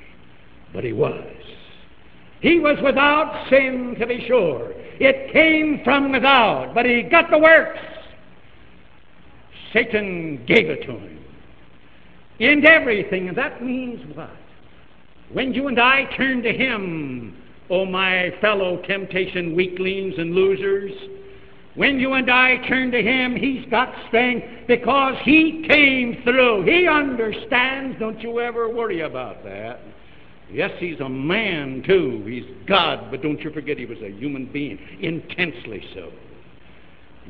but 0.74 0.84
he 0.84 0.94
was. 0.94 1.36
He 2.42 2.60
was 2.60 2.78
without 2.84 3.50
sin, 3.50 3.96
to 4.00 4.08
be 4.08 4.26
sure. 4.26 4.72
It 5.00 5.34
came 5.34 5.82
from 5.84 6.12
without, 6.12 6.74
but 6.74 6.86
he 6.86 7.02
got 7.04 7.30
the 7.30 7.38
works. 7.38 7.80
Satan 9.74 10.46
gave 10.46 10.70
it 10.70 10.84
to 10.84 10.92
him. 10.92 11.19
In 12.40 12.66
everything, 12.66 13.28
and 13.28 13.38
that 13.38 13.64
means 13.64 14.00
what? 14.16 14.32
When 15.32 15.54
you 15.54 15.68
and 15.68 15.80
I 15.80 16.06
turn 16.16 16.42
to 16.44 16.54
him, 16.54 17.38
oh 17.70 17.86
my 17.86 18.34
fellow 18.42 18.82
temptation 18.84 19.56
weaklings 19.56 20.16
and 20.18 20.34
losers, 20.34 20.92
when 21.76 22.00
you 22.00 22.14
and 22.14 22.30
I 22.30 22.58
turn 22.68 22.92
to 22.92 23.02
him, 23.02 23.36
he's 23.36 23.66
got 23.70 23.94
strength 24.08 24.46
because 24.68 25.16
he 25.24 25.66
came 25.68 26.22
through. 26.24 26.64
He 26.64 26.88
understands. 26.88 27.98
Don't 28.00 28.20
you 28.22 28.40
ever 28.40 28.68
worry 28.68 29.02
about 29.02 29.44
that. 29.44 29.80
Yes, 30.52 30.72
he's 30.80 31.00
a 31.00 31.08
man 31.08 31.84
too. 31.86 32.24
He's 32.26 32.44
God, 32.68 33.12
but 33.12 33.22
don't 33.22 33.40
you 33.42 33.52
forget 33.52 33.78
he 33.78 33.86
was 33.86 34.00
a 34.00 34.10
human 34.10 34.52
being, 34.52 34.80
intensely 35.00 35.84
so. 35.94 36.12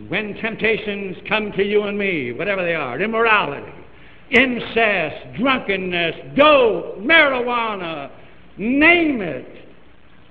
When 0.08 0.36
temptations 0.36 1.18
come 1.28 1.52
to 1.52 1.64
you 1.64 1.84
and 1.84 1.98
me, 1.98 2.32
whatever 2.32 2.64
they 2.64 2.76
are, 2.76 3.00
immorality, 3.02 3.74
incest, 4.32 5.38
drunkenness, 5.38 6.16
dope, 6.36 7.00
marijuana, 7.00 8.12
name 8.58 9.22
it. 9.22 9.48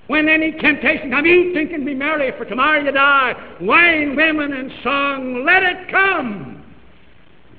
When 0.07 0.29
any 0.29 0.53
temptation 0.53 1.11
comes, 1.11 1.27
eat, 1.27 1.53
drink, 1.53 1.73
and 1.73 1.85
be 1.85 1.95
merry, 1.95 2.33
for 2.39 2.47
tomorrow 2.47 2.83
you 2.83 2.93
die. 2.93 3.57
Wine, 3.61 4.17
women, 4.17 4.55
and 4.55 4.73
song, 4.83 5.45
let 5.45 5.63
it 5.63 5.91
come. 5.91 6.65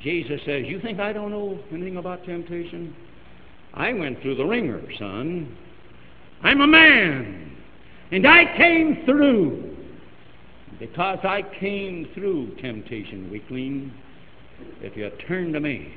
Jesus 0.02 0.42
says, 0.46 0.66
You 0.66 0.82
think 0.82 1.00
I 1.00 1.14
don't 1.14 1.30
know 1.30 1.60
anything 1.72 1.98
about 1.98 2.26
temptation? 2.26 2.96
I 3.74 3.94
went 3.94 4.22
through 4.22 4.36
the 4.36 4.46
wringer, 4.46 4.82
son. 4.98 5.56
I'm 6.42 6.62
a 6.62 6.68
man. 6.68 7.56
And 8.12 8.28
I 8.28 8.46
came 8.58 9.04
through. 9.06 9.78
Because 10.80 11.20
I 11.24 11.44
came 11.60 12.10
through 12.14 12.56
temptation, 12.62 13.30
weakling, 13.30 13.94
if 14.82 14.96
you 14.96 15.12
turn 15.28 15.52
to 15.54 15.60
me, 15.60 15.94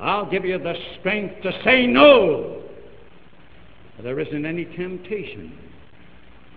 I'll 0.00 0.30
give 0.30 0.44
you 0.44 0.58
the 0.58 0.74
strength 0.98 1.42
to 1.42 1.52
say 1.64 1.86
no. 1.86 2.62
There 4.02 4.20
isn't 4.20 4.46
any 4.46 4.64
temptation, 4.64 5.58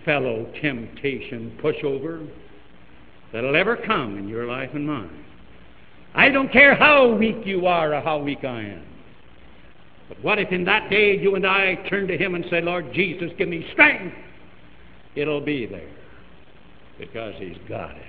fellow 0.04 0.46
temptation 0.60 1.58
pushover, 1.62 2.28
that'll 3.32 3.56
ever 3.56 3.76
come 3.76 4.16
in 4.16 4.28
your 4.28 4.46
life 4.46 4.70
and 4.74 4.86
mine. 4.86 5.24
I 6.14 6.28
don't 6.28 6.52
care 6.52 6.74
how 6.74 7.14
weak 7.14 7.44
you 7.44 7.66
are 7.66 7.94
or 7.94 8.00
how 8.00 8.18
weak 8.18 8.44
I 8.44 8.62
am. 8.62 8.84
But 10.08 10.22
what 10.22 10.38
if 10.38 10.52
in 10.52 10.64
that 10.66 10.90
day 10.90 11.16
you 11.16 11.34
and 11.34 11.46
I 11.46 11.76
turn 11.88 12.06
to 12.08 12.16
Him 12.16 12.34
and 12.34 12.44
say, 12.50 12.60
Lord 12.60 12.92
Jesus, 12.92 13.30
give 13.38 13.48
me 13.48 13.66
strength? 13.72 14.14
It'll 15.16 15.40
be 15.40 15.66
there 15.66 15.90
because 16.98 17.34
He's 17.38 17.56
got 17.68 17.92
it. 17.92 18.02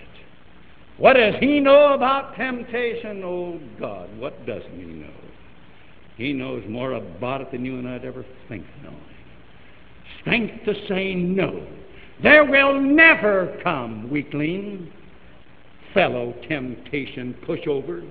What 0.98 1.14
does 1.14 1.36
He 1.40 1.60
know 1.60 1.94
about 1.94 2.36
temptation? 2.36 3.24
Oh 3.24 3.60
God, 3.80 4.16
what 4.20 4.46
doesn't 4.46 4.78
He 4.78 4.86
know? 4.86 5.10
He 6.18 6.34
knows 6.34 6.64
more 6.68 6.94
about 6.94 7.42
it 7.42 7.52
than 7.52 7.66
you 7.66 7.80
and 7.80 7.88
I'd 7.88 8.06
ever 8.06 8.26
think 8.48 8.66
knowing. 8.84 8.98
Strength 10.22 10.66
to 10.66 10.88
say 10.88 11.16
no. 11.16 11.66
There 12.22 12.46
will 12.46 12.80
never 12.80 13.60
come, 13.64 14.10
weakling, 14.10 14.92
fellow 15.94 16.34
temptation 16.48 17.36
pushover, 17.46 18.08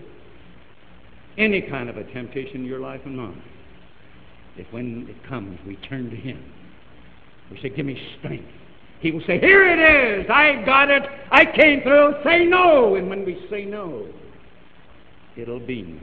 any 1.39 1.63
kind 1.63 1.89
of 1.89 1.97
a 1.97 2.05
temptation 2.13 2.57
in 2.57 2.65
your 2.65 2.81
life 2.81 3.01
and 3.05 3.17
mine 3.17 3.43
if 4.57 4.71
when 4.73 5.07
it 5.09 5.29
comes, 5.29 5.59
we 5.67 5.77
turn 5.77 6.11
to 6.11 6.17
Him. 6.17 6.43
We 7.51 7.61
say, 7.61 7.71
Give 7.71 7.87
me 7.87 8.01
strength. 8.19 8.49
He 9.01 9.11
will 9.11 9.23
say, 9.27 9.39
Here 9.39 9.65
it 9.67 10.21
is. 10.21 10.27
I've 10.31 10.67
got 10.67 10.91
it. 10.91 11.03
I 11.31 11.45
came 11.45 11.83
through. 11.83 12.15
Say 12.25 12.45
no. 12.45 12.97
And 12.97 13.09
when 13.09 13.25
we 13.25 13.47
say 13.51 13.65
no, 13.65 14.07
it'll 15.37 15.61
be 15.61 15.83
no. 15.83 16.01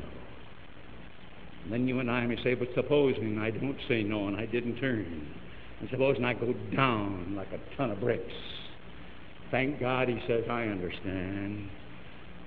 And 1.69 1.81
then 1.81 1.87
you 1.87 1.99
and 1.99 2.09
I 2.09 2.25
may 2.25 2.41
say, 2.43 2.55
But 2.55 2.69
supposing 2.73 3.37
I 3.37 3.51
don't 3.51 3.77
say 3.87 4.01
no 4.01 4.27
and 4.27 4.35
I 4.35 4.47
didn't 4.47 4.77
turn, 4.77 5.27
and 5.79 5.89
supposing 5.91 6.25
I 6.25 6.33
go 6.33 6.51
down 6.75 7.35
like 7.35 7.49
a 7.51 7.77
ton 7.77 7.91
of 7.91 7.99
bricks. 7.99 8.33
Thank 9.51 9.79
God 9.79 10.09
he 10.09 10.19
says, 10.27 10.45
I 10.49 10.63
understand. 10.63 11.69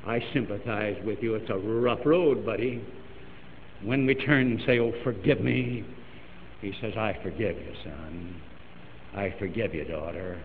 I 0.05 0.21
sympathize 0.33 0.97
with 1.05 1.21
you. 1.23 1.37
It's 1.37 1.50
a 1.50 1.57
rough 1.57 2.00
road, 2.05 2.45
buddy. 2.45 2.85
When 3.85 4.07
we 4.07 4.17
turn 4.17 4.50
and 4.50 4.61
say, 4.67 4.81
Oh, 4.81 4.93
forgive 5.05 5.41
me, 5.41 5.85
he 6.61 6.73
says, 6.81 6.95
I 6.97 7.17
forgive 7.23 7.57
you, 7.57 7.75
son. 7.85 8.43
I 9.14 9.33
forgive 9.38 9.73
you, 9.73 9.85
daughter. 9.85 10.43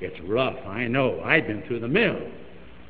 It's 0.00 0.20
rough, 0.28 0.64
I 0.68 0.86
know. 0.86 1.20
I've 1.24 1.48
been 1.48 1.64
through 1.66 1.80
the 1.80 1.88
mill. 1.88 2.20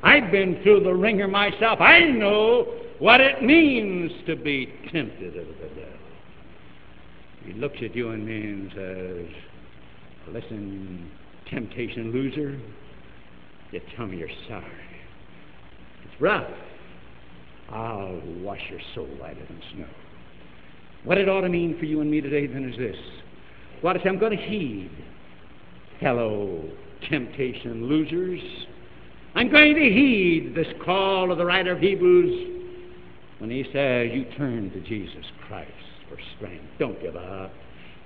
I've 0.03 0.29
been 0.31 0.61
through 0.61 0.81
the 0.81 0.93
wringer 0.93 1.27
myself. 1.27 1.81
I 1.81 2.01
know 2.01 2.84
what 2.99 3.19
it 3.21 3.43
means 3.43 4.11
to 4.25 4.35
be 4.35 4.73
tempted 4.91 5.35
of 5.35 5.47
the 5.47 5.67
devil. 5.69 5.99
He 7.45 7.53
looks 7.53 7.77
at 7.83 7.95
you 7.95 8.09
and 8.09 8.25
me 8.25 8.41
and 8.41 8.71
says, 8.71 9.35
uh, 10.27 10.31
Listen, 10.31 11.11
temptation 11.49 12.11
loser, 12.11 12.59
you 13.71 13.81
tell 13.95 14.07
me 14.07 14.17
you're 14.17 14.29
sorry. 14.47 14.65
It's 16.05 16.21
rough. 16.21 16.49
I'll 17.69 18.21
wash 18.41 18.61
your 18.69 18.79
soul 18.93 19.07
whiter 19.19 19.45
than 19.45 19.61
snow. 19.73 19.87
What 21.03 21.17
it 21.17 21.29
ought 21.29 21.41
to 21.41 21.49
mean 21.49 21.77
for 21.77 21.85
you 21.85 22.01
and 22.01 22.09
me 22.09 22.21
today 22.21 22.47
then 22.47 22.67
is 22.67 22.77
this. 22.77 22.95
What 23.81 23.95
if 23.95 24.03
I'm 24.05 24.17
going 24.17 24.35
to 24.35 24.43
heed, 24.43 24.89
fellow 25.99 26.63
temptation 27.09 27.87
losers? 27.87 28.41
I'm 29.35 29.51
going 29.51 29.75
to 29.75 29.81
heed 29.81 30.53
this 30.55 30.67
call 30.83 31.31
of 31.31 31.37
the 31.37 31.45
writer 31.45 31.73
of 31.73 31.79
Hebrews 31.79 32.54
when 33.39 33.49
he 33.49 33.63
says, 33.73 34.09
You 34.11 34.25
turn 34.37 34.71
to 34.71 34.81
Jesus 34.81 35.25
Christ 35.47 35.71
for 36.09 36.17
strength. 36.37 36.65
Don't 36.79 36.99
give 37.01 37.15
up. 37.15 37.51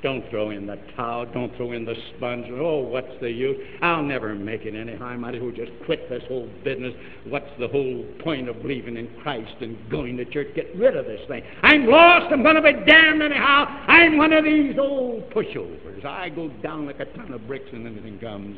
Don't 0.01 0.27
throw 0.29 0.51
in 0.51 0.65
the 0.65 0.77
towel. 0.95 1.25
Don't 1.25 1.53
throw 1.57 1.74
in 1.74 1.83
the 1.83 1.95
sponge. 2.15 2.45
Oh, 2.51 2.79
what's 2.79 3.12
the 3.19 3.29
use? 3.29 3.57
I'll 3.81 4.01
never 4.01 4.33
make 4.33 4.62
it 4.62 4.74
anyhow. 4.74 5.05
I 5.05 5.17
might 5.17 5.36
as 5.36 5.41
well 5.41 5.51
just 5.51 5.71
quit 5.86 6.07
this 6.09 6.24
whole 6.29 6.50
business. 6.63 6.93
What's 7.27 7.50
the 7.59 7.67
whole 7.67 8.05
point 8.24 8.48
of 8.48 8.62
believing 8.62 8.95
in 8.95 9.09
Christ 9.21 9.55
and 9.59 9.77
going 9.89 10.15
to 10.15 10.24
church? 10.24 10.55
Get 10.55 10.74
rid 10.77 10.95
of 10.95 11.05
this 11.05 11.19
thing. 11.27 11.43
I'm 11.63 11.86
lost. 11.86 12.31
I'm 12.31 12.43
going 12.43 12.55
to 12.55 12.62
be 12.62 12.71
damned 12.86 13.21
anyhow. 13.21 13.65
I'm 13.88 14.17
one 14.17 14.31
of 14.31 14.45
these 14.45 14.77
old 14.79 15.29
pushovers. 15.31 16.05
I 16.05 16.29
go 16.29 16.48
down 16.63 16.86
like 16.86 17.01
a 17.01 17.05
ton 17.17 17.33
of 17.33 17.45
bricks 17.45 17.69
and 17.74 17.86
anything 17.86 18.19
comes, 18.19 18.57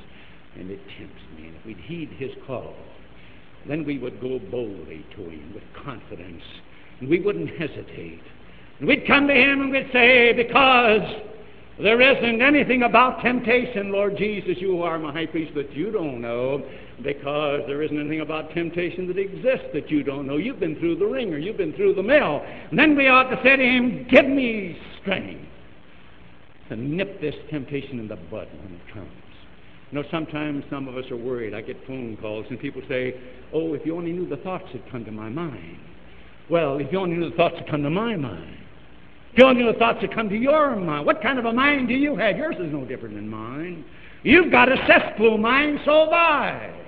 and 0.60 0.70
it 0.70 0.80
tempts 1.00 1.24
me. 1.36 1.48
And 1.48 1.56
if 1.56 1.66
we'd 1.66 1.78
heed 1.78 2.10
his 2.20 2.32
call, 2.46 2.76
then 3.68 3.86
we 3.86 4.00
would 4.00 4.20
go 4.22 4.40
boldly 4.40 5.06
to 5.16 5.30
him 5.30 5.54
with 5.54 5.64
confidence, 5.84 6.44
and 7.00 7.10
we 7.10 7.20
wouldn't 7.20 7.50
hesitate. 7.50 8.22
And 8.80 8.88
we'd 8.88 9.06
come 9.06 9.28
to 9.28 9.34
him 9.34 9.62
and 9.62 9.72
we'd 9.72 9.90
say, 9.94 10.34
because 10.34 11.02
there 11.80 12.02
isn't 12.02 12.42
anything 12.42 12.84
about 12.84 13.22
temptation, 13.22 13.92
Lord 13.92 14.18
Jesus, 14.18 14.58
you 14.58 14.82
are 14.82 15.00
my 15.00 15.12
high 15.12 15.26
priest, 15.26 15.54
that 15.56 15.72
you 15.74 15.92
don't 15.92 16.22
know, 16.22 16.64
because 17.04 17.62
there 17.68 17.82
isn't 17.82 18.00
anything 18.00 18.22
about 18.22 18.52
temptation 18.54 19.08
that 19.08 19.18
exists 19.18 19.68
that 19.74 19.90
you 19.90 20.04
don't 20.04 20.28
know. 20.28 20.38
You've 20.38 20.60
been 20.60 20.78
through 20.80 20.98
the 20.98 21.06
wringer, 21.06 21.38
you've 21.38 21.58
been 21.58 21.74
through 21.74 21.96
the 21.96 22.04
mill. 22.04 22.44
And 22.70 22.78
then 22.78 22.96
we 22.96 23.08
ought 23.08 23.30
to 23.30 23.40
say 23.44 23.56
to 23.56 23.64
him, 23.64 24.08
Give 24.10 24.26
me 24.26 24.78
strength 25.02 25.46
to 26.70 26.76
nip 26.76 27.20
this 27.20 27.36
temptation 27.50 28.00
in 28.00 28.08
the 28.08 28.16
bud 28.16 28.48
when 28.64 28.74
it 28.74 28.94
comes. 28.94 29.21
You 29.92 30.02
know, 30.02 30.08
sometimes 30.10 30.64
some 30.70 30.88
of 30.88 30.96
us 30.96 31.04
are 31.12 31.18
worried. 31.18 31.54
I 31.54 31.62
get 31.62 31.76
phone 31.86 32.18
calls, 32.22 32.46
and 32.50 32.60
people 32.60 32.82
say, 32.88 33.14
Oh, 33.54 33.74
if 33.74 33.86
you 33.86 33.96
only 33.96 34.14
knew 34.14 34.28
the 34.28 34.38
thoughts 34.38 34.66
that 34.74 34.90
come 34.90 35.04
to 35.04 35.12
my 35.12 35.28
mind. 35.28 35.80
Well, 36.50 36.78
if 36.78 36.92
you 36.92 37.00
only 37.00 37.18
knew 37.18 37.30
the 37.30 37.36
thoughts 37.36 37.56
that 37.58 37.70
come 37.70 37.84
to 37.84 37.90
my 37.90 38.16
mind. 38.16 38.58
Tell 39.36 39.46
you 39.46 39.50
only 39.50 39.64
knew 39.64 39.74
the 39.74 39.80
thoughts 39.80 40.00
that 40.02 40.14
come 40.14 40.30
to 40.30 40.36
your 40.36 40.76
mind. 40.76 41.06
What 41.06 41.22
kind 41.22 41.40
of 41.40 41.46
a 41.46 41.54
mind 41.54 41.88
do 41.88 41.94
you 41.94 42.16
have? 42.18 42.38
Yours 42.38 42.56
is 42.60 42.72
no 42.72 42.86
different 42.86 43.16
than 43.16 43.30
mine. 43.30 43.86
You've 44.24 44.52
got 44.52 44.72
a 44.72 44.76
cesspool 44.88 45.38
mind, 45.38 45.80
so 45.86 46.06
have 46.06 46.14
I. 46.14 46.82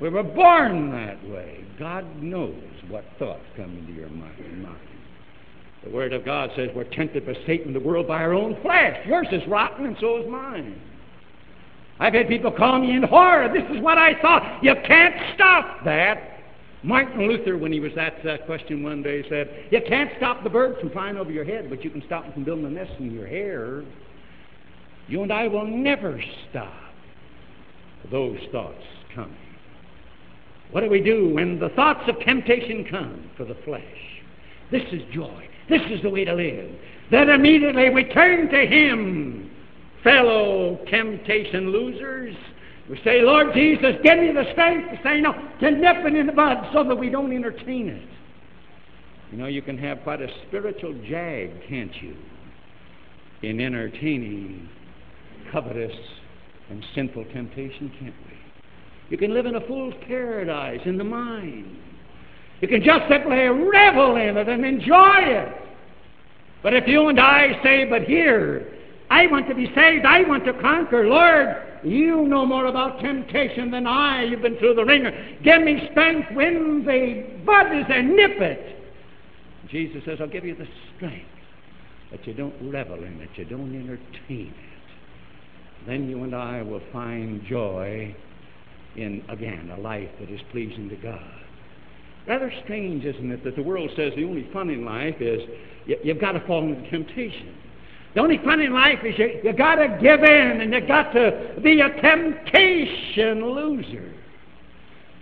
We 0.00 0.08
were 0.08 0.22
born 0.22 0.90
that 0.90 1.22
way. 1.28 1.64
God 1.78 2.22
knows 2.22 2.62
what 2.88 3.04
thoughts 3.18 3.44
come 3.56 3.76
into 3.76 3.92
your 3.92 4.08
mind. 4.08 4.62
mind. 4.62 4.76
The 5.84 5.90
Word 5.90 6.12
of 6.12 6.24
God 6.24 6.50
says 6.56 6.70
we're 6.74 6.84
tempted 6.84 7.26
by 7.26 7.34
Satan, 7.46 7.72
the 7.72 7.80
world, 7.80 8.06
by 8.08 8.22
our 8.22 8.32
own 8.32 8.56
flesh. 8.62 8.98
Yours 9.06 9.26
is 9.32 9.42
rotten, 9.48 9.86
and 9.86 9.96
so 10.00 10.22
is 10.22 10.28
mine. 10.28 10.80
I've 11.98 12.14
had 12.14 12.28
people 12.28 12.50
call 12.50 12.80
me 12.80 12.96
in 12.96 13.02
horror. 13.02 13.52
This 13.52 13.64
is 13.76 13.82
what 13.82 13.98
I 13.98 14.20
thought. 14.20 14.62
You 14.62 14.74
can't 14.86 15.14
stop 15.34 15.84
that. 15.84 16.40
Martin 16.82 17.28
Luther, 17.28 17.56
when 17.56 17.72
he 17.72 17.78
was 17.78 17.92
asked 17.96 18.24
that 18.24 18.44
question 18.46 18.82
one 18.82 19.02
day, 19.02 19.24
said, 19.28 19.66
You 19.70 19.80
can't 19.86 20.10
stop 20.16 20.42
the 20.42 20.50
birds 20.50 20.80
from 20.80 20.90
flying 20.90 21.16
over 21.16 21.30
your 21.30 21.44
head, 21.44 21.70
but 21.70 21.84
you 21.84 21.90
can 21.90 22.02
stop 22.06 22.24
them 22.24 22.32
from 22.32 22.44
building 22.44 22.66
a 22.66 22.70
nest 22.70 22.92
in 22.98 23.12
your 23.12 23.26
hair. 23.26 23.84
You 25.06 25.22
and 25.22 25.32
I 25.32 25.46
will 25.46 25.66
never 25.66 26.20
stop 26.50 26.72
those 28.10 28.38
thoughts 28.50 28.82
coming. 29.14 29.36
What 30.72 30.80
do 30.80 30.90
we 30.90 31.02
do 31.02 31.34
when 31.34 31.60
the 31.60 31.68
thoughts 31.70 32.08
of 32.08 32.18
temptation 32.20 32.86
come 32.90 33.30
for 33.36 33.44
the 33.44 33.56
flesh? 33.64 33.82
This 34.70 34.82
is 34.90 35.02
joy. 35.12 35.48
This 35.68 35.82
is 35.90 36.02
the 36.02 36.10
way 36.10 36.24
to 36.24 36.34
live. 36.34 36.70
Then 37.10 37.28
immediately 37.28 37.90
we 37.90 38.04
turn 38.04 38.48
to 38.48 38.66
Him, 38.66 39.50
fellow 40.02 40.78
temptation 40.90 41.70
losers. 41.70 42.34
We 42.90 43.00
say, 43.04 43.22
Lord 43.22 43.54
Jesus, 43.54 43.96
give 44.02 44.18
me 44.18 44.32
the 44.32 44.50
strength 44.52 44.90
to 44.90 45.00
say 45.02 45.20
no, 45.20 45.32
to 45.32 45.70
nip 45.70 46.04
it 46.04 46.14
in 46.14 46.26
the 46.26 46.32
bud 46.32 46.68
so 46.72 46.84
that 46.84 46.96
we 46.96 47.08
don't 47.08 47.32
entertain 47.32 47.88
it. 47.88 48.08
You 49.30 49.38
know, 49.38 49.46
you 49.46 49.62
can 49.62 49.78
have 49.78 50.02
quite 50.02 50.20
a 50.20 50.28
spiritual 50.46 50.92
jag, 51.08 51.50
can't 51.68 51.94
you, 52.02 52.16
in 53.42 53.60
entertaining 53.60 54.68
covetous 55.50 55.96
and 56.70 56.84
sinful 56.94 57.24
temptation, 57.32 57.90
can't 57.98 58.14
we? 58.26 58.38
You 59.10 59.18
can 59.18 59.32
live 59.32 59.46
in 59.46 59.56
a 59.56 59.66
fool's 59.66 59.94
paradise 60.06 60.80
in 60.84 60.98
the 60.98 61.04
mind. 61.04 61.76
You 62.60 62.68
can 62.68 62.82
just 62.82 63.08
simply 63.08 63.36
revel 63.36 64.16
in 64.16 64.36
it 64.36 64.48
and 64.48 64.64
enjoy 64.64 65.18
it. 65.18 65.54
But 66.62 66.74
if 66.74 66.86
you 66.86 67.08
and 67.08 67.18
I 67.18 67.60
say, 67.62 67.84
but 67.84 68.02
here, 68.02 68.72
I 69.12 69.26
want 69.26 69.46
to 69.48 69.54
be 69.54 69.66
saved, 69.74 70.06
I 70.06 70.22
want 70.22 70.46
to 70.46 70.54
conquer, 70.54 71.06
Lord, 71.06 71.54
you 71.84 72.26
know 72.26 72.46
more 72.46 72.64
about 72.64 72.98
temptation 73.00 73.70
than 73.70 73.86
I. 73.86 74.24
You've 74.24 74.40
been 74.40 74.56
through 74.56 74.74
the 74.74 74.86
wringer. 74.86 75.12
Give 75.44 75.62
me 75.62 75.86
strength 75.90 76.32
when 76.32 76.82
the 76.86 77.26
bud 77.44 77.76
is 77.76 77.84
there, 77.88 78.02
nip 78.02 78.40
it. 78.40 78.82
Jesus 79.68 80.02
says, 80.06 80.16
I'll 80.18 80.28
give 80.28 80.46
you 80.46 80.54
the 80.54 80.66
strength 80.96 81.26
that 82.10 82.26
you 82.26 82.32
don't 82.32 82.54
revel 82.72 83.04
in 83.04 83.20
it, 83.20 83.28
you 83.34 83.44
don't 83.44 83.74
entertain 83.74 84.48
it. 84.48 85.86
Then 85.86 86.08
you 86.08 86.22
and 86.24 86.34
I 86.34 86.62
will 86.62 86.82
find 86.90 87.44
joy 87.44 88.16
in, 88.96 89.22
again, 89.28 89.70
a 89.76 89.78
life 89.78 90.08
that 90.20 90.30
is 90.30 90.40
pleasing 90.50 90.88
to 90.88 90.96
God. 90.96 91.20
Rather 92.26 92.50
strange, 92.64 93.04
isn't 93.04 93.30
it, 93.30 93.44
that 93.44 93.56
the 93.56 93.62
world 93.62 93.90
says 93.94 94.14
the 94.16 94.24
only 94.24 94.48
fun 94.54 94.70
in 94.70 94.86
life 94.86 95.16
is 95.20 95.42
you, 95.84 95.98
have 96.06 96.20
got 96.20 96.32
to 96.32 96.40
fall 96.46 96.62
into 96.62 96.88
temptation. 96.90 97.58
The 98.14 98.20
only 98.20 98.38
fun 98.38 98.60
in 98.60 98.72
life 98.72 98.98
is 99.04 99.18
you, 99.18 99.40
you 99.42 99.52
got 99.52 99.76
to 99.76 99.88
give 100.00 100.22
in 100.22 100.60
and 100.60 100.72
you 100.72 100.86
got 100.86 101.12
to 101.12 101.54
be 101.62 101.80
a 101.80 101.88
temptation 102.00 103.44
loser. 103.44 104.12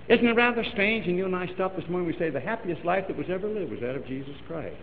Isn't 0.09 0.27
it 0.27 0.35
rather 0.35 0.65
strange? 0.73 1.07
And 1.07 1.17
you 1.17 1.25
and 1.25 1.37
I 1.37 1.47
stop 1.55 1.77
this 1.77 1.89
morning, 1.89 2.09
we 2.09 2.19
say 2.19 2.31
the 2.31 2.41
happiest 2.41 2.85
life 2.85 3.05
that 3.07 3.17
was 3.17 3.27
ever 3.31 3.47
lived 3.47 3.71
was 3.71 3.81
that 3.81 3.95
of 3.95 4.05
Jesus 4.07 4.35
Christ. 4.49 4.75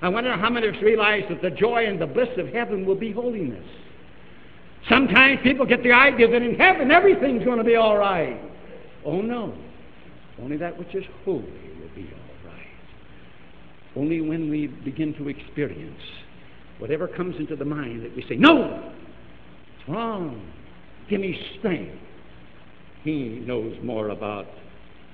I 0.00 0.08
wonder 0.08 0.34
how 0.34 0.48
many 0.48 0.66
of 0.66 0.74
us 0.74 0.82
realize 0.82 1.24
that 1.28 1.42
the 1.42 1.50
joy 1.50 1.86
and 1.86 2.00
the 2.00 2.06
bliss 2.06 2.30
of 2.38 2.48
heaven 2.48 2.86
will 2.86 2.96
be 2.96 3.12
holiness. 3.12 3.64
Sometimes 4.88 5.40
people 5.42 5.66
get 5.66 5.82
the 5.82 5.92
idea 5.92 6.28
that 6.28 6.42
in 6.42 6.54
heaven 6.56 6.90
everything's 6.90 7.44
going 7.44 7.58
to 7.58 7.64
be 7.64 7.76
all 7.76 7.98
right. 7.98 8.40
Oh, 9.04 9.20
no. 9.20 9.54
Only 10.40 10.56
that 10.56 10.76
which 10.76 10.94
is 10.94 11.04
holy 11.24 11.42
will 11.42 11.94
be 11.94 12.10
all 12.10 12.50
right. 12.50 12.66
Only 13.94 14.22
when 14.22 14.48
we 14.48 14.68
begin 14.68 15.14
to 15.14 15.28
experience 15.28 16.00
whatever 16.82 17.06
comes 17.06 17.36
into 17.38 17.56
the 17.56 17.64
mind 17.64 18.04
that 18.04 18.14
we 18.16 18.22
say, 18.28 18.34
No, 18.34 18.92
it's 19.78 19.88
wrong. 19.88 20.52
Give 21.08 21.20
me 21.20 21.38
strength. 21.58 21.96
He 23.04 23.42
knows 23.46 23.76
more 23.82 24.08
about 24.08 24.46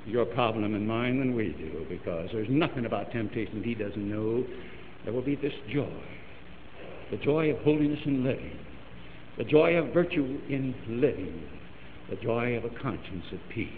your 0.06 0.24
problem 0.24 0.74
and 0.74 0.88
mine 0.88 1.18
than 1.18 1.34
we 1.34 1.50
do 1.50 1.86
because 1.88 2.30
there's 2.32 2.48
nothing 2.50 2.86
about 2.86 3.12
temptation 3.12 3.62
he 3.62 3.74
doesn't 3.74 4.08
know. 4.08 4.44
There 5.04 5.12
will 5.12 5.22
be 5.22 5.36
this 5.36 5.52
joy 5.72 6.02
the 7.10 7.16
joy 7.18 7.50
of 7.50 7.58
holiness 7.60 8.00
in 8.04 8.22
living 8.24 8.58
the 9.38 9.44
joy 9.44 9.76
of 9.76 9.94
virtue 9.94 10.40
in 10.48 10.74
living, 10.88 11.48
the 12.10 12.16
joy 12.16 12.56
of 12.56 12.64
a 12.64 12.70
conscience 12.82 13.24
at 13.32 13.38
peace. 13.54 13.70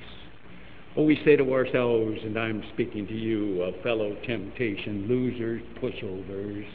Oh, 0.96 1.04
we 1.04 1.20
say 1.22 1.36
to 1.36 1.52
ourselves, 1.52 2.16
and 2.24 2.38
I'm 2.38 2.64
speaking 2.72 3.06
to 3.06 3.14
you, 3.14 3.62
of 3.62 3.74
fellow 3.82 4.16
temptation 4.26 5.06
losers, 5.06 5.60
pushovers, 5.80 6.66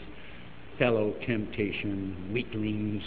fellow 0.77 1.13
temptation 1.25 2.31
weaklings. 2.33 3.03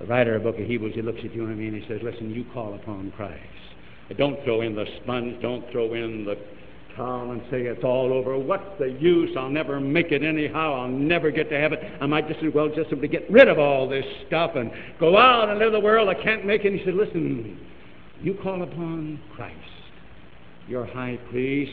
The 0.00 0.06
writer 0.06 0.34
of 0.34 0.42
the 0.42 0.50
book 0.50 0.60
of 0.60 0.66
Hebrews, 0.66 0.94
he 0.94 1.02
looks 1.02 1.20
at 1.24 1.34
you 1.34 1.46
and 1.46 1.60
and 1.60 1.82
he 1.82 1.88
says, 1.88 2.00
Listen, 2.02 2.30
you 2.30 2.44
call 2.52 2.74
upon 2.74 3.12
Christ. 3.12 3.38
Don't 4.18 4.42
throw 4.44 4.60
in 4.60 4.74
the 4.74 4.84
sponge, 5.02 5.40
don't 5.40 5.64
throw 5.70 5.94
in 5.94 6.24
the 6.24 6.36
towel 6.96 7.30
and 7.30 7.40
say 7.50 7.62
it's 7.62 7.84
all 7.84 8.12
over. 8.12 8.38
What's 8.38 8.78
the 8.78 8.90
use? 8.90 9.30
I'll 9.38 9.48
never 9.48 9.80
make 9.80 10.12
it 10.12 10.22
anyhow. 10.22 10.82
I'll 10.82 10.88
never 10.88 11.30
get 11.30 11.48
to 11.50 11.58
heaven. 11.58 11.78
I 12.00 12.06
might 12.06 12.28
just 12.28 12.42
as 12.42 12.52
well 12.52 12.68
just 12.68 12.90
simply 12.90 13.08
get 13.08 13.30
rid 13.30 13.48
of 13.48 13.58
all 13.58 13.88
this 13.88 14.04
stuff 14.26 14.52
and 14.56 14.70
go 15.00 15.16
out 15.16 15.48
and 15.48 15.58
live 15.58 15.72
the 15.72 15.80
world. 15.80 16.08
I 16.08 16.14
can't 16.14 16.44
make 16.44 16.64
it. 16.64 16.72
He 16.72 16.84
said, 16.84 16.94
Listen, 16.94 17.58
you 18.20 18.34
call 18.42 18.62
upon 18.62 19.20
Christ, 19.34 19.56
your 20.68 20.84
high 20.86 21.18
priest. 21.30 21.72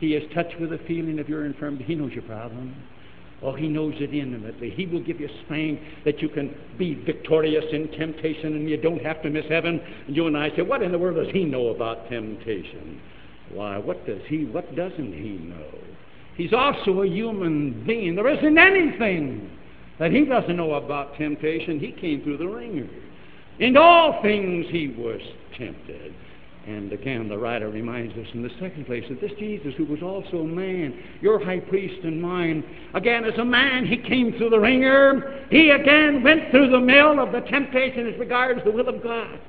He 0.00 0.14
is 0.14 0.22
touched 0.34 0.60
with 0.60 0.70
the 0.70 0.78
feeling 0.86 1.18
of 1.18 1.28
your 1.28 1.44
infirmity. 1.44 1.84
He 1.84 1.94
knows 1.94 2.12
your 2.12 2.22
problem. 2.22 2.74
Oh, 3.40 3.54
he 3.54 3.68
knows 3.68 3.94
it 3.98 4.12
intimately. 4.12 4.70
He 4.70 4.86
will 4.86 5.02
give 5.02 5.20
you 5.20 5.28
strength 5.44 5.82
that 6.04 6.20
you 6.20 6.28
can 6.28 6.54
be 6.76 6.94
victorious 6.94 7.64
in 7.72 7.88
temptation 7.92 8.56
and 8.56 8.68
you 8.68 8.76
don't 8.76 9.00
have 9.02 9.22
to 9.22 9.30
miss 9.30 9.44
heaven. 9.48 9.80
And 10.06 10.16
you 10.16 10.26
and 10.26 10.36
I 10.36 10.54
say, 10.56 10.62
What 10.62 10.82
in 10.82 10.90
the 10.90 10.98
world 10.98 11.16
does 11.16 11.32
he 11.32 11.44
know 11.44 11.68
about 11.68 12.08
temptation? 12.08 13.00
Why, 13.52 13.78
what 13.78 14.04
does 14.06 14.20
he, 14.26 14.44
what 14.44 14.74
doesn't 14.74 15.12
he 15.12 15.38
know? 15.38 15.78
He's 16.36 16.52
also 16.52 17.02
a 17.02 17.06
human 17.06 17.84
being. 17.86 18.14
There 18.14 18.28
isn't 18.28 18.58
anything 18.58 19.50
that 19.98 20.12
he 20.12 20.24
doesn't 20.24 20.56
know 20.56 20.74
about 20.74 21.16
temptation. 21.16 21.78
He 21.78 21.92
came 21.92 22.22
through 22.22 22.38
the 22.38 22.46
wringer. 22.46 22.88
In 23.58 23.76
all 23.76 24.20
things 24.22 24.66
he 24.70 24.88
was 24.88 25.20
tempted. 25.56 26.14
And 26.66 26.92
again, 26.92 27.28
the 27.28 27.38
writer 27.38 27.70
reminds 27.70 28.14
us 28.18 28.26
in 28.34 28.42
the 28.42 28.50
second 28.60 28.84
place 28.84 29.04
that 29.08 29.22
this 29.22 29.32
Jesus, 29.38 29.72
who 29.78 29.86
was 29.86 30.02
also 30.02 30.44
man, 30.44 31.02
your 31.22 31.42
high 31.42 31.60
priest 31.60 32.04
and 32.04 32.20
mine, 32.20 32.62
again, 32.92 33.24
as 33.24 33.38
a 33.38 33.44
man, 33.44 33.86
he 33.86 33.96
came 33.96 34.32
through 34.36 34.50
the 34.50 34.58
wringer. 34.58 35.46
He 35.50 35.70
again 35.70 36.22
went 36.22 36.50
through 36.50 36.70
the 36.70 36.80
mill 36.80 37.20
of 37.20 37.32
the 37.32 37.40
temptation 37.40 38.06
as 38.06 38.18
regards 38.18 38.60
the 38.64 38.70
will 38.70 38.88
of 38.88 39.02
God. 39.02 39.40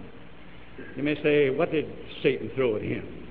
You 0.95 1.03
may 1.03 1.21
say, 1.21 1.49
what 1.49 1.71
did 1.71 1.93
Satan 2.23 2.51
throw 2.55 2.77
at 2.77 2.81
him? 2.83 3.27